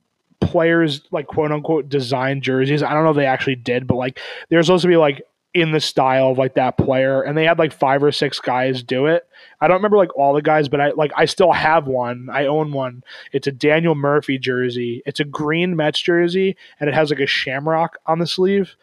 [0.40, 2.82] players like quote unquote design jerseys.
[2.82, 5.22] I don't know if they actually did, but like they're supposed to be like
[5.54, 8.82] in the style of like that player and they had like five or six guys
[8.82, 9.26] do it.
[9.60, 12.28] I don't remember like all the guys but i like i still have one.
[12.30, 13.04] I own one.
[13.32, 15.02] It's a daniel murphy jersey.
[15.04, 18.74] It's a green mets jersey and it has like a shamrock on the sleeve.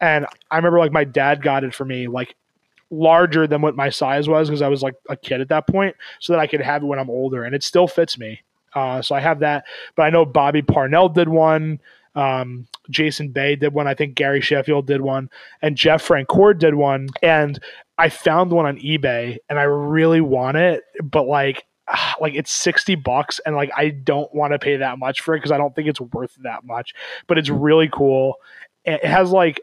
[0.00, 2.34] And i remember like my dad got it for me like
[2.90, 5.96] larger than what my size was because i was like a kid at that point
[6.20, 8.40] so that i could have it when i'm older and it still fits me.
[8.74, 9.64] Uh, so i have that.
[9.94, 11.80] But i know bobby parnell did one
[12.16, 13.86] um, Jason Bay did one.
[13.86, 15.30] I think Gary Sheffield did one,
[15.62, 17.08] and Jeff Francoeur did one.
[17.22, 17.60] And
[17.98, 21.64] I found one on eBay, and I really want it, but like,
[22.20, 25.38] like it's sixty bucks, and like I don't want to pay that much for it
[25.38, 26.94] because I don't think it's worth that much.
[27.26, 28.36] But it's really cool.
[28.84, 29.60] It has like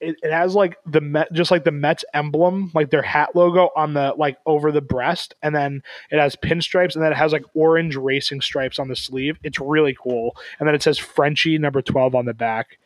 [0.00, 3.70] it, it has like the Met, just like the Mets emblem, like their hat logo
[3.76, 7.32] on the like over the breast, and then it has pinstripes, and then it has
[7.32, 9.38] like orange racing stripes on the sleeve.
[9.42, 12.78] It's really cool, and then it says Frenchie number twelve on the back.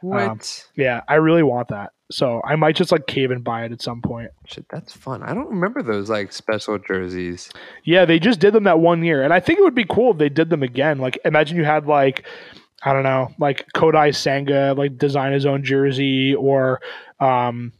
[0.00, 0.22] what?
[0.22, 0.40] Um,
[0.76, 3.82] yeah, I really want that, so I might just like cave and buy it at
[3.82, 4.30] some point.
[4.46, 5.22] Shit, that's fun.
[5.22, 7.50] I don't remember those like special jerseys.
[7.84, 10.12] Yeah, they just did them that one year, and I think it would be cool
[10.12, 10.98] if they did them again.
[10.98, 12.24] Like, imagine you had like,
[12.82, 16.80] I don't know, like Kodai Senga like design his own jersey, or,
[17.20, 17.72] um,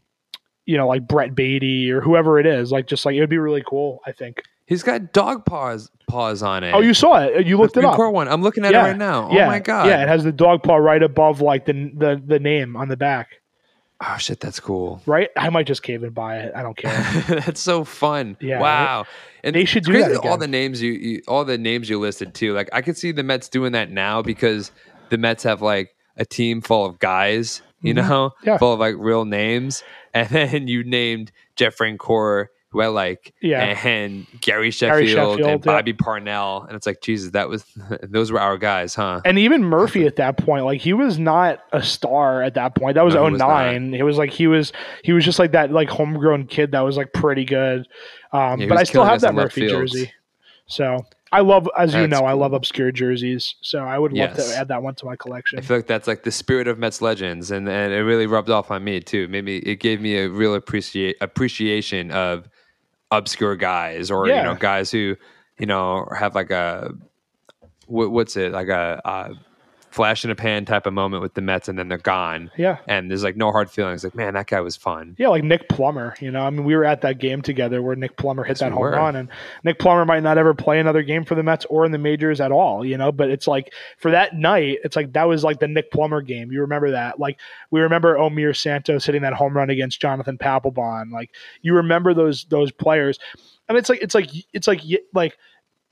[0.66, 2.72] you know, like Brett Baty or whoever it is.
[2.72, 4.00] Like, just like it would be really cool.
[4.06, 4.42] I think.
[4.66, 6.72] He's got dog paws paws on it.
[6.74, 7.46] Oh, you saw it?
[7.46, 7.96] You looked the it up.
[7.96, 8.28] Core one.
[8.28, 8.84] I'm looking at Yeah.
[8.84, 9.30] it right now.
[9.32, 9.86] yeah, Oh my god.
[9.86, 12.96] Yeah, it has the dog paw right above like the the the name on the
[12.96, 13.28] back.
[14.00, 15.02] Oh shit, that's cool.
[15.06, 15.28] Right?
[15.36, 16.52] I might just cave and buy it.
[16.54, 16.92] I don't care.
[17.28, 18.36] that's so fun.
[18.40, 19.06] Yeah, Wow.
[19.42, 22.34] And They should do that All the names you, you, all the names you listed
[22.34, 22.52] too.
[22.52, 24.70] Like I could see the Mets doing that now because
[25.10, 28.08] the Mets have like a team full of guys, you Mhm.
[28.08, 28.58] know, Yeah.
[28.58, 29.82] full of like real names,
[30.14, 33.62] and then you named Jeff Francoeur, who I like, Yeah.
[33.86, 35.56] and Gary Sheffield, Sheffield, and yeah.
[35.72, 37.64] Bobby Parnell, and it's like Jesus, that was
[38.02, 39.20] those were our guys, huh?
[39.24, 42.96] And even Murphy at that point, like he was not a star at that point.
[42.96, 43.94] That was No, he oh was.
[43.94, 44.72] It was like he was
[45.04, 47.86] he was just like that like homegrown kid that was like pretty good.
[48.32, 49.70] Um, Yeah, but I still have that Murphy field.
[49.88, 50.12] jersey.
[50.66, 53.54] So I love, as you That's know, I love obscure jerseys.
[53.60, 54.48] So I would love Yes.
[54.50, 55.58] to add that one to my collection.
[55.58, 58.50] I feel like that's like the spirit of Mets legends, and, and it really rubbed
[58.50, 59.28] off on me too.
[59.28, 62.48] Maybe it gave me a real appreciate appreciation of
[63.10, 64.36] obscure guys, or Yeah.
[64.38, 65.16] you know, guys who
[65.58, 66.92] you know have like a
[67.86, 69.34] what, what's it like a, uh
[69.98, 72.78] flash in a pan type of moment with the Mets, and then they're gone, Yeah.
[72.86, 74.04] and there's like no hard feelings.
[74.04, 75.16] Like man, that guy was fun.
[75.18, 76.14] Yeah, like Nick Plummer.
[76.20, 78.60] You know, I mean, we were at that game together where Nick Plummer hit Yes,
[78.60, 78.90] that we home were.
[78.92, 79.28] run, and
[79.64, 82.40] Nick Plummer might not ever play another game for the Mets or in the majors
[82.40, 82.84] at all.
[82.84, 85.90] You know, but it's like for that night, it's like that was like the Nick
[85.90, 86.52] Plummer game.
[86.52, 87.18] You remember that?
[87.18, 87.40] Like
[87.72, 91.10] we remember Omir Santos hitting that home run against Jonathan Papelbon.
[91.10, 91.30] Like
[91.62, 93.18] you remember those those players,
[93.68, 94.80] and it's like it's like it's like
[95.12, 95.36] like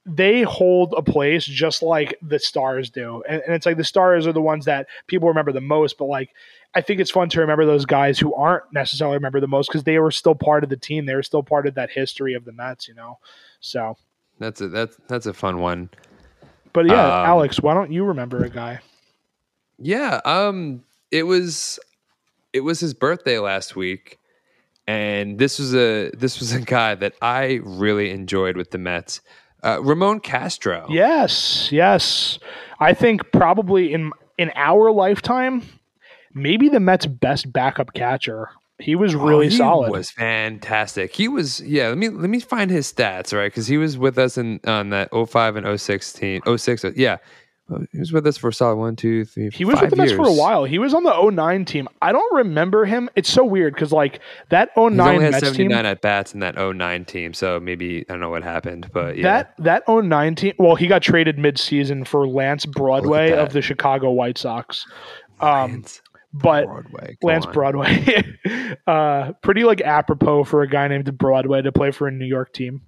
[0.07, 3.23] they hold a place just like the stars do.
[3.29, 6.05] And, and it's like the stars are the ones that people remember the most, but
[6.07, 6.31] like
[6.75, 9.83] I think it's fun to remember those guys who aren't necessarily remember the most because
[9.85, 11.07] they were still part of the team.
[11.07, 13.19] They were still part of that history of the Mets, you know.
[13.61, 13.97] So,
[14.39, 15.91] That's a that's that's a fun one.
[16.73, 18.81] but yeah, Um, Alex, why don't you remember a guy?
[19.79, 21.79] Yeah, um it was
[22.53, 24.19] it was his birthday last week
[24.87, 29.21] and this was a this was a guy that I really enjoyed with the Mets.
[29.63, 30.87] Uh, Ramon Castro.
[30.89, 32.39] Yes, yes.
[32.79, 35.63] I think probably in in our lifetime,
[36.35, 38.51] maybe the Mets' best backup catcher.
[38.79, 39.91] He was Oh, really he solid.
[39.91, 41.15] Was fantastic.
[41.15, 43.53] He was yeah, let me let me find his stats, right?
[43.53, 46.43] Cuz he was with us in on that 05 and 06 team.
[46.57, 47.17] 06 yeah.
[47.91, 50.12] He was with us for a solid one, two, three, He was with the Mets
[50.12, 50.64] for a while.
[50.64, 51.89] He was on the 09 team.
[52.01, 53.11] I don't remember him.
[53.17, 55.87] It's so weird because like that He 09 only had Mets 79 team.
[55.87, 59.23] at bats in that 09 team, so maybe I don't know what happened, but yeah.
[59.59, 60.55] That that 09 team.
[60.59, 64.87] Well, he got traded midseason for Lance Broadway of the Chicago White Sox.
[65.41, 66.03] Um, Lance
[66.33, 67.17] but Broadway.
[67.23, 67.53] Lance on.
[67.53, 68.37] Broadway,
[68.87, 72.53] uh, pretty like apropos for a guy named Broadway to play for a New York
[72.53, 72.83] team.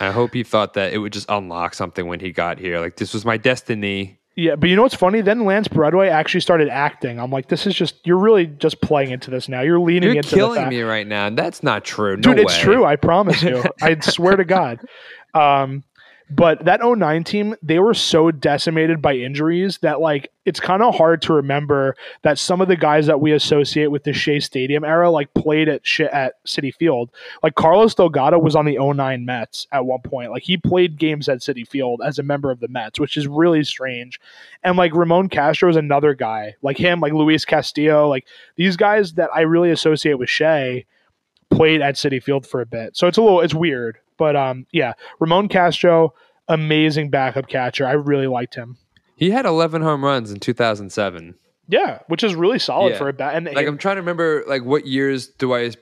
[0.00, 2.80] I hope he thought that it would just unlock something when he got here.
[2.80, 4.18] Like this was my destiny.
[4.38, 5.22] Yeah, but you know what's funny?
[5.22, 7.18] Then Lance Broadway actually started acting.
[7.18, 9.62] I'm like, this is just you're really just playing into this now.
[9.62, 11.26] You're leaning You're into the killing me right now.
[11.26, 12.16] and That's not true.
[12.16, 14.80] No dude it's true i promise you i swear to god
[15.34, 15.82] um
[16.28, 20.96] But that 09 team, they were so decimated by injuries that like it's kind of
[20.96, 24.82] hard to remember that some of the guys that we associate with the Shea Stadium
[24.82, 27.10] era like played at at Citi Field.
[27.44, 30.32] Like Carlos Delgado was on the 09 Mets at one point.
[30.32, 33.28] Like he played games at Citi Field as a member of the Mets, which is
[33.28, 34.18] really strange.
[34.64, 39.12] And like Ramon Castro is another guy like him, like Luis Castillo, like these guys
[39.12, 40.86] that I really associate with Shea
[41.50, 42.96] played at Citi Field for a bit.
[42.96, 43.98] So it's a little it's weird.
[44.18, 46.14] But um yeah, Ramon Castro,
[46.48, 47.86] amazing backup catcher.
[47.86, 48.76] I really liked him.
[49.16, 51.34] He had 11 home runs in 2007.
[51.68, 52.98] Yeah, which is really solid Yeah.
[52.98, 53.34] for a bat.
[53.34, 55.72] And Like I'm trying to remember like what years do I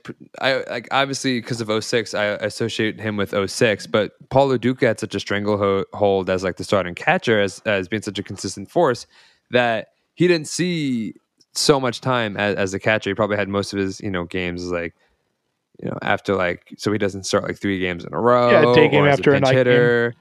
[0.41, 4.99] I like obviously because of 06 I associate him with 06 but Paul Duca had
[4.99, 9.05] such a stranglehold as like the starting catcher as as being such a consistent force
[9.51, 11.13] that he didn't see
[11.53, 13.09] so much time as, as a catcher.
[13.11, 14.95] He probably had most of his you know games like
[15.81, 18.49] you know after like so he doesn't start like three games in a row.
[18.51, 19.57] Yeah, day game after a pinch night game.
[19.59, 20.13] hitter.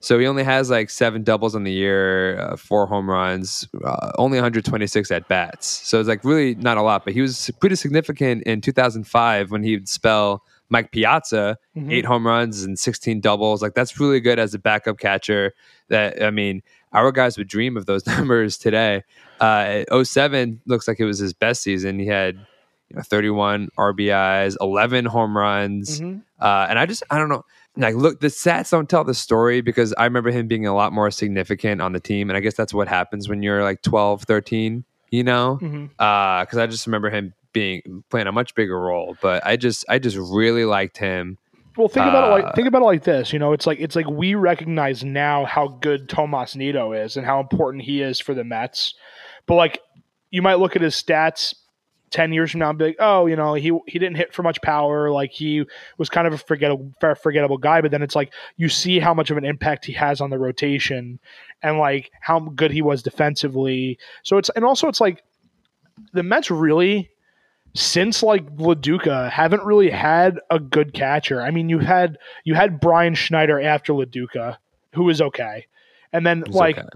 [0.00, 4.10] So he only has like seven doubles on the year, uh, four home runs, uh,
[4.18, 5.66] only 126 at bats.
[5.66, 9.62] So it's like really not a lot, but he was pretty significant in 2005 when
[9.62, 11.92] he would spell Mike Piazza, Mhm.
[11.92, 13.62] eight home runs and 16 doubles.
[13.62, 15.52] Like that's really good as a backup catcher.
[15.88, 19.04] That I mean, our guys would dream of those numbers today.
[19.40, 22.00] Uh, 07 looks like it was his best season.
[22.00, 22.44] He had
[22.92, 26.00] you know 31 RBIs, 11 home runs.
[26.00, 26.22] Mhm.
[26.40, 27.44] Uh, and I just, I don't know.
[27.76, 30.92] Like, look, the stats don't tell the story because I remember him being a lot
[30.92, 32.28] more significant on the team.
[32.28, 35.56] And I guess that's what happens when you're like 12, 13, you know?
[35.60, 39.16] Because I just remember him being playing a much bigger role.
[39.22, 41.38] But I just, I just really liked him.
[41.78, 43.32] Well, think about it Uh, like think about it like this.
[43.32, 47.24] You know, it's like it's like we recognize now how good Tomas Nido is and
[47.24, 48.92] how important he is for the Mets.
[49.46, 49.80] But like,
[50.30, 51.54] you might look at his stats
[52.12, 54.42] ten years from now and be like, oh, you know, he he didn't hit for
[54.42, 55.10] much power.
[55.10, 55.64] Like he
[55.98, 57.80] was kind of a forgettable forgettable guy.
[57.80, 60.38] But then it's like you see how much of an impact he has on the
[60.38, 61.18] rotation
[61.62, 63.98] and like how good he was defensively.
[64.22, 65.22] So it's and also it's like
[66.12, 67.10] the Mets really
[67.74, 71.40] since like Lo Duca haven't really had a good catcher.
[71.40, 74.58] I mean, you had you had Brian Schneider after Lo Duca,
[74.94, 75.66] who was okay,
[76.12, 76.88] and then like okay.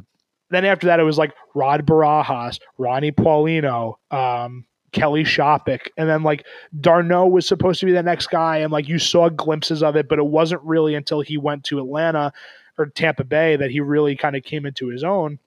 [0.51, 6.22] then after that it was like Rod Barajas, Ronnie Paulino, um, Kelly Shoppach, and then
[6.22, 6.47] like
[6.80, 10.09] d'Arnaud was supposed to be the next guy, and like you saw glimpses of it,
[10.09, 12.32] but it wasn't really until he went to Atlanta
[12.78, 15.38] or Tampa Bay that he really kind of came into his own.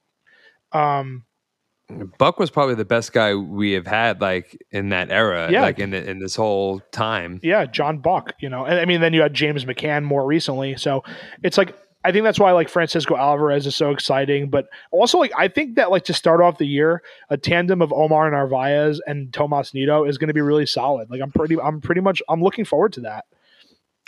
[0.72, 1.26] Um,
[2.20, 5.62] Buck was probably the best guy we have had, like in that era, Yeah.
[5.64, 7.40] like in the, in this whole time.
[7.42, 8.66] Yeah, John Buck, you know.
[8.66, 10.78] And I mean then you had James McCann more recently.
[10.78, 11.04] So
[11.42, 11.76] it's like
[12.06, 14.50] I think that's why like Francisco Alvarez is so exciting.
[14.50, 17.92] But also like I think that like to start off the year, a tandem of
[17.92, 21.10] Omar Narvaez and Tomas Nido is gonna be really solid.
[21.10, 23.26] Like I'm pretty I'm pretty much I'm looking forward to that.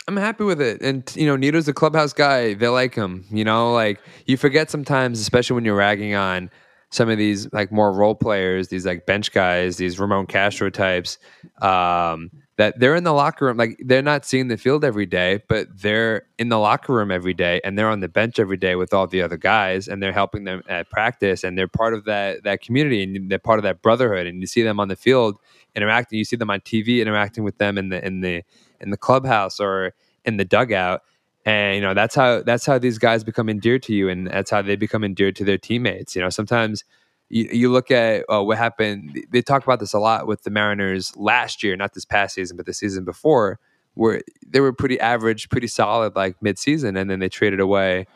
[0.08, 0.82] I'm happy with it.
[0.82, 2.54] And, you know, Nido's a clubhouse guy.
[2.54, 3.24] They like him.
[3.30, 6.50] You know, like you forget sometimes, especially when you're ragging on
[6.90, 11.18] some of these like more role players, these like bench guys, these Ramon Castro types,
[11.60, 13.56] um, that they're in the locker room.
[13.56, 17.34] Like they're not seeing the field every day, but they're in the locker room every
[17.34, 20.12] day and they're on the bench every day with all the other guys and they're
[20.12, 23.62] helping them at practice and they're part of that, that community and they're part of
[23.62, 24.26] that brotherhood.
[24.26, 25.36] And you see them on the field
[25.74, 28.42] interacting, you see them on TV interacting with them in the, in the,
[28.80, 29.94] in the clubhouse or
[30.24, 31.02] in the dugout
[31.44, 34.50] and you know that's how that's how these guys become endeared to you and that's
[34.50, 36.84] how they become endeared to their teammates you know sometimes
[37.32, 40.50] you, you look at uh, what happened they talk about this a lot with the
[40.50, 43.58] mariners last year not this past season but the season before
[43.94, 48.06] where they were pretty average pretty solid like mid-season and then they traded away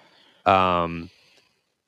[0.45, 1.11] um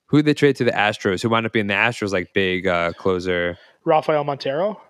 [0.06, 2.92] who they trade to the astros who wound up being the astros like big uh
[2.94, 4.80] closer Rafael Montero.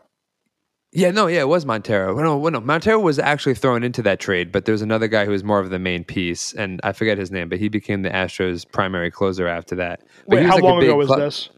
[0.92, 2.16] yeah, no, yeah, it was Montero.
[2.16, 5.30] No, no, Montero was actually thrown into that trade, but there was another guy who
[5.30, 8.10] was more of the main piece, and I forget his name, but he became the
[8.10, 10.00] Astros' primary closer after that.
[10.26, 11.50] But Wait, how like long ago was cl- this?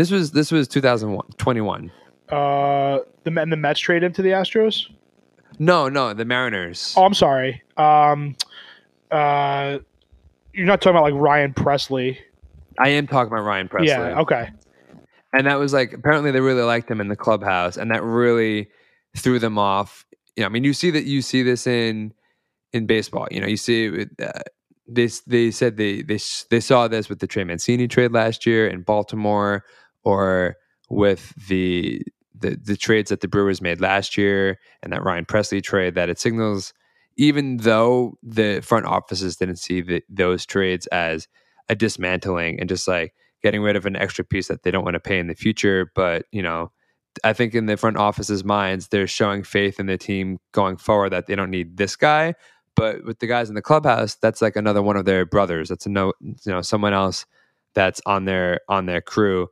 [0.00, 1.92] This was this was 2021.
[2.30, 4.86] Uh the and the Mets trade him to the Astros?
[5.58, 6.94] No, no, the Mariners.
[6.96, 7.62] Oh, I'm sorry.
[7.76, 8.34] Um
[9.10, 9.76] uh
[10.54, 12.16] you're not talking about like Ryan Pressly.
[12.78, 13.88] I am talking about Ryan Pressly.
[13.88, 14.48] Yeah, okay.
[15.34, 18.70] and that was like apparently they really liked him in the clubhouse, and that really
[19.18, 20.06] threw them off.
[20.34, 22.14] You know, I mean, you see that you see this in
[22.72, 23.28] in baseball.
[23.30, 24.40] You know, you see it uh,
[24.88, 25.20] this.
[25.26, 28.80] They said they they they saw this with the Trey Mancini trade last year in
[28.80, 29.62] Baltimore,
[30.04, 30.56] or
[30.88, 32.02] with the
[32.34, 35.94] the the trades that the Brewers made last year, and that Ryan Pressly trade.
[35.94, 36.72] That it signals,
[37.16, 41.28] even though the front offices didn't see the, those trades as
[41.68, 44.94] a dismantling and just like getting rid of an extra piece that they don't want
[44.94, 45.90] to pay in the future.
[45.94, 46.72] But, you know,
[47.24, 51.10] I think in the front office's minds, they're showing faith in the team going forward
[51.10, 52.34] that they don't need this guy,
[52.76, 55.68] but with the guys in the clubhouse, that's like another one of their brothers.
[55.68, 57.26] That's a no, you know, someone else
[57.74, 59.48] that's on their on their crew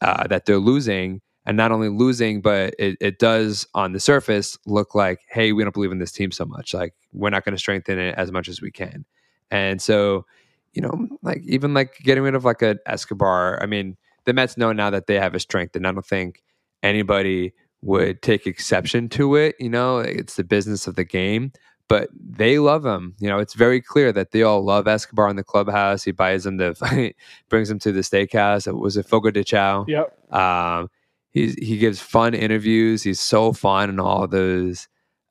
[0.00, 4.58] uh, that they're losing, and not only losing, but it, it does on the surface
[4.66, 6.74] look like, hey, we don't believe in this team so much.
[6.74, 9.04] Like we're not going to strengthen it as much as we can,
[9.50, 10.24] and so
[10.72, 13.60] you know, like even like getting rid of like an Escobar.
[13.62, 16.42] I mean, the Mets know now that they have a strength, and I don't think
[16.82, 19.56] anybody would take exception to it.
[19.58, 21.52] You know, it's the business of the game,
[21.90, 23.16] but they love him.
[23.18, 26.04] You know, it's very clear that they all love Escobar in the clubhouse.
[26.04, 27.12] He buys them the,
[27.48, 28.68] brings them to the steakhouse.
[28.68, 29.84] It was a Fogo de Chao.
[29.88, 30.32] Yep.
[30.32, 30.88] Um,
[31.30, 33.02] he's, he gives fun interviews.
[33.02, 34.86] He's so fun in all those,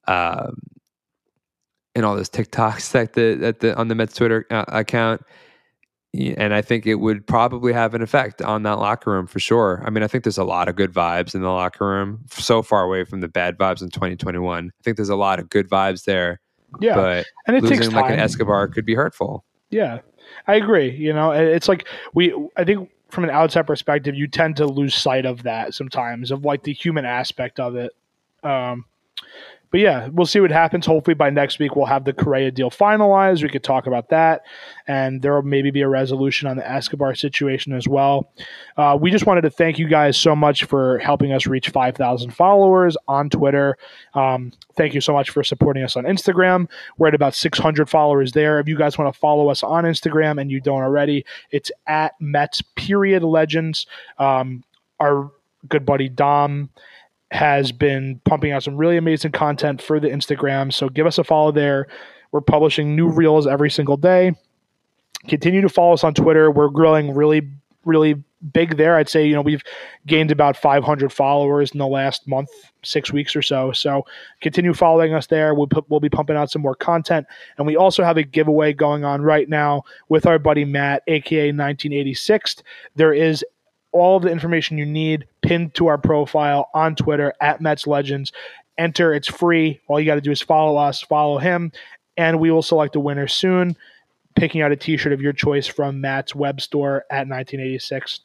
[0.06, 0.58] um,
[1.96, 5.22] in all those TikToks that the, that the on the Mets Twitter uh, account
[6.14, 9.84] and I think it would probably have an effect on that locker room for sure.
[9.86, 12.64] I mean, I think there's a lot of good vibes in the locker room, so
[12.64, 14.68] far away from the bad vibes in 2021.
[14.68, 16.42] I think there's a lot of good vibes there.
[16.80, 18.20] Yeah, but and it losing takes like an.
[18.20, 19.44] Escobar could be hurtful.
[19.70, 20.00] Yeah,
[20.48, 20.92] I agree.
[20.92, 22.34] You know, it's like we.
[22.56, 26.46] I think from an outside perspective, you tend to lose sight of that sometimes, of
[26.46, 27.92] like the human aspect of it.
[28.44, 28.86] Um,
[29.72, 30.86] but yeah, we'll see what happens.
[30.86, 33.44] Hopefully by next week we'll have the Correa deal finalized.
[33.44, 34.42] We could talk about that,
[34.88, 38.32] and there will maybe be a resolution on the Escobar situation as well.
[38.78, 42.32] Uh, we just wanted to thank you guys so much for helping us reach 5,000
[42.32, 43.78] followers on Twitter.
[44.14, 46.68] Um, thank you so much for supporting us on Instagram.
[46.98, 48.60] We're at about 600 followers there.
[48.60, 52.14] If you guys want to follow us on Instagram and you don't already, it's at
[52.20, 53.86] Mets period legends.
[54.18, 54.64] Um,
[55.00, 55.32] our
[55.68, 56.70] good buddy Dom
[57.32, 60.74] has been pumping out some really amazing content for the Instagram.
[60.74, 61.88] So give us a follow there.
[62.32, 64.34] We're publishing new reels every single day.
[65.28, 66.50] Continue to follow us on Twitter.
[66.50, 67.48] We're growing really,
[67.86, 68.24] really
[68.54, 68.96] big there.
[68.96, 69.64] I'd say, you know, we've
[70.08, 72.50] gained about 500 followers in the last month,
[72.84, 73.72] six weeks or so.
[73.74, 74.06] So
[74.42, 75.54] continue following us there.
[75.54, 77.28] We'll, we'll be pumping out some more content.
[77.58, 81.48] And we also have a giveaway going on right now with our buddy Matt, aka
[81.48, 82.64] 1986.
[82.96, 83.44] There is
[83.92, 88.32] all of the information you need pinned to our profile on Twitter at Mets Legends.
[88.78, 89.82] Enter, it's free.
[89.88, 91.72] All you got to do is follow us, follow him,
[92.18, 93.76] and we will select a winner soon,
[94.36, 98.22] picking out a t shirt of your choice from Matt's web store at 1986.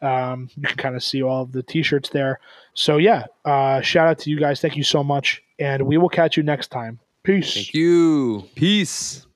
[0.00, 2.38] Um, you can kind of see all of the t shirts there.
[2.74, 4.60] So, yeah, uh, shout out to you guys.
[4.60, 5.42] Thank you so much.
[5.58, 7.00] And we will catch you next time.
[7.24, 7.54] Peace.
[7.54, 8.48] Thank you.
[8.54, 9.26] Peace.